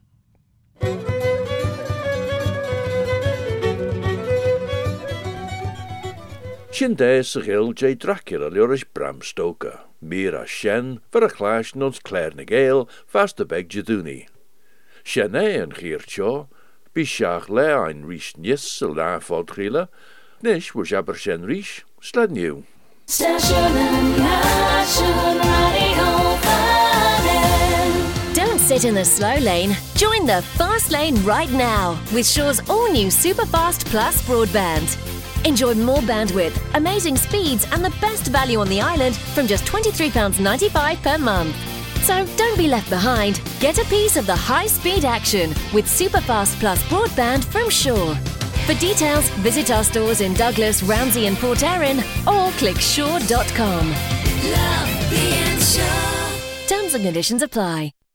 Sin 6.73 6.97
sa 6.97 7.41
gil 7.41 7.75
J 7.75 7.95
Dracula 7.95 8.49
leoris 8.49 8.83
Bram 8.95 9.21
Stoker. 9.21 9.81
Mir 10.01 10.35
a 10.35 10.47
shen 10.47 11.01
vir 11.13 11.25
a 11.25 11.29
chláis 11.29 11.75
nons 11.77 12.01
cléir 12.01 12.35
na 12.35 12.87
fast 13.07 13.39
a 13.41 13.45
beg 13.45 13.69
jeúni. 13.69 14.27
Sin 15.05 15.37
é 15.37 15.63
an 15.63 15.73
chiirteo, 15.73 16.49
bí 16.95 17.05
le 17.51 17.69
ein 17.85 18.09
rís 18.09 18.33
níos 18.41 18.65
sa 18.65 18.87
láfád 18.87 19.53
Nis 20.43 20.73
bú 20.73 20.83
seabar 20.87 21.19
sin 21.21 21.45
rís 21.45 21.85
sledniu. 22.01 22.65
Don't 28.35 28.61
sit 28.61 28.87
in 28.87 28.95
the 28.95 29.05
slow 29.05 29.37
lane. 29.41 29.77
Join 29.95 30.25
the 30.25 30.41
fast 30.57 30.91
lane 30.91 31.23
right 31.23 31.53
now 31.53 32.01
with 32.15 32.27
Shaw's 32.27 32.67
all 32.71 32.91
new 32.91 33.09
Superfast 33.09 33.85
Plus 33.93 34.23
broadband. 34.27 35.22
Enjoy 35.45 35.75
more 35.75 36.01
bandwidth, 36.01 36.59
amazing 36.75 37.17
speeds, 37.17 37.67
and 37.73 37.85
the 37.85 37.95
best 38.01 38.29
value 38.29 38.61
on 38.61 38.69
the 38.69 38.81
island 38.81 39.17
from 39.17 39.47
just 39.47 39.65
£23.95 39.65 41.03
per 41.03 41.19
month. 41.19 41.57
So 42.03 42.27
don't 42.37 42.59
be 42.59 42.69
left 42.69 42.91
behind. 42.91 43.41
Get 43.61 43.79
a 43.79 43.85
piece 43.85 44.17
of 44.17 44.27
the 44.27 44.37
high 44.37 44.67
speed 44.67 45.05
action 45.05 45.51
with 45.73 45.87
Superfast 45.87 46.59
Plus 46.59 46.83
broadband 46.85 47.45
from 47.45 47.71
Shaw. 47.71 48.15
For 48.67 48.75
details, 48.75 49.29
visit 49.41 49.71
our 49.71 49.85
stores 49.85 50.21
in 50.21 50.35
Douglas, 50.35 50.83
Ramsey, 50.83 51.27
and 51.27 51.37
Port 51.37 51.63
Erin 51.63 51.99
or 52.27 52.51
click 52.53 52.77
shaw.com. 52.77 53.91
Love 53.91 55.11
being 55.11 55.59
Shaw. 55.59 56.33
Terms 56.69 56.95
and 56.95 57.05
conditions 57.05 57.43
apply. 57.43 57.93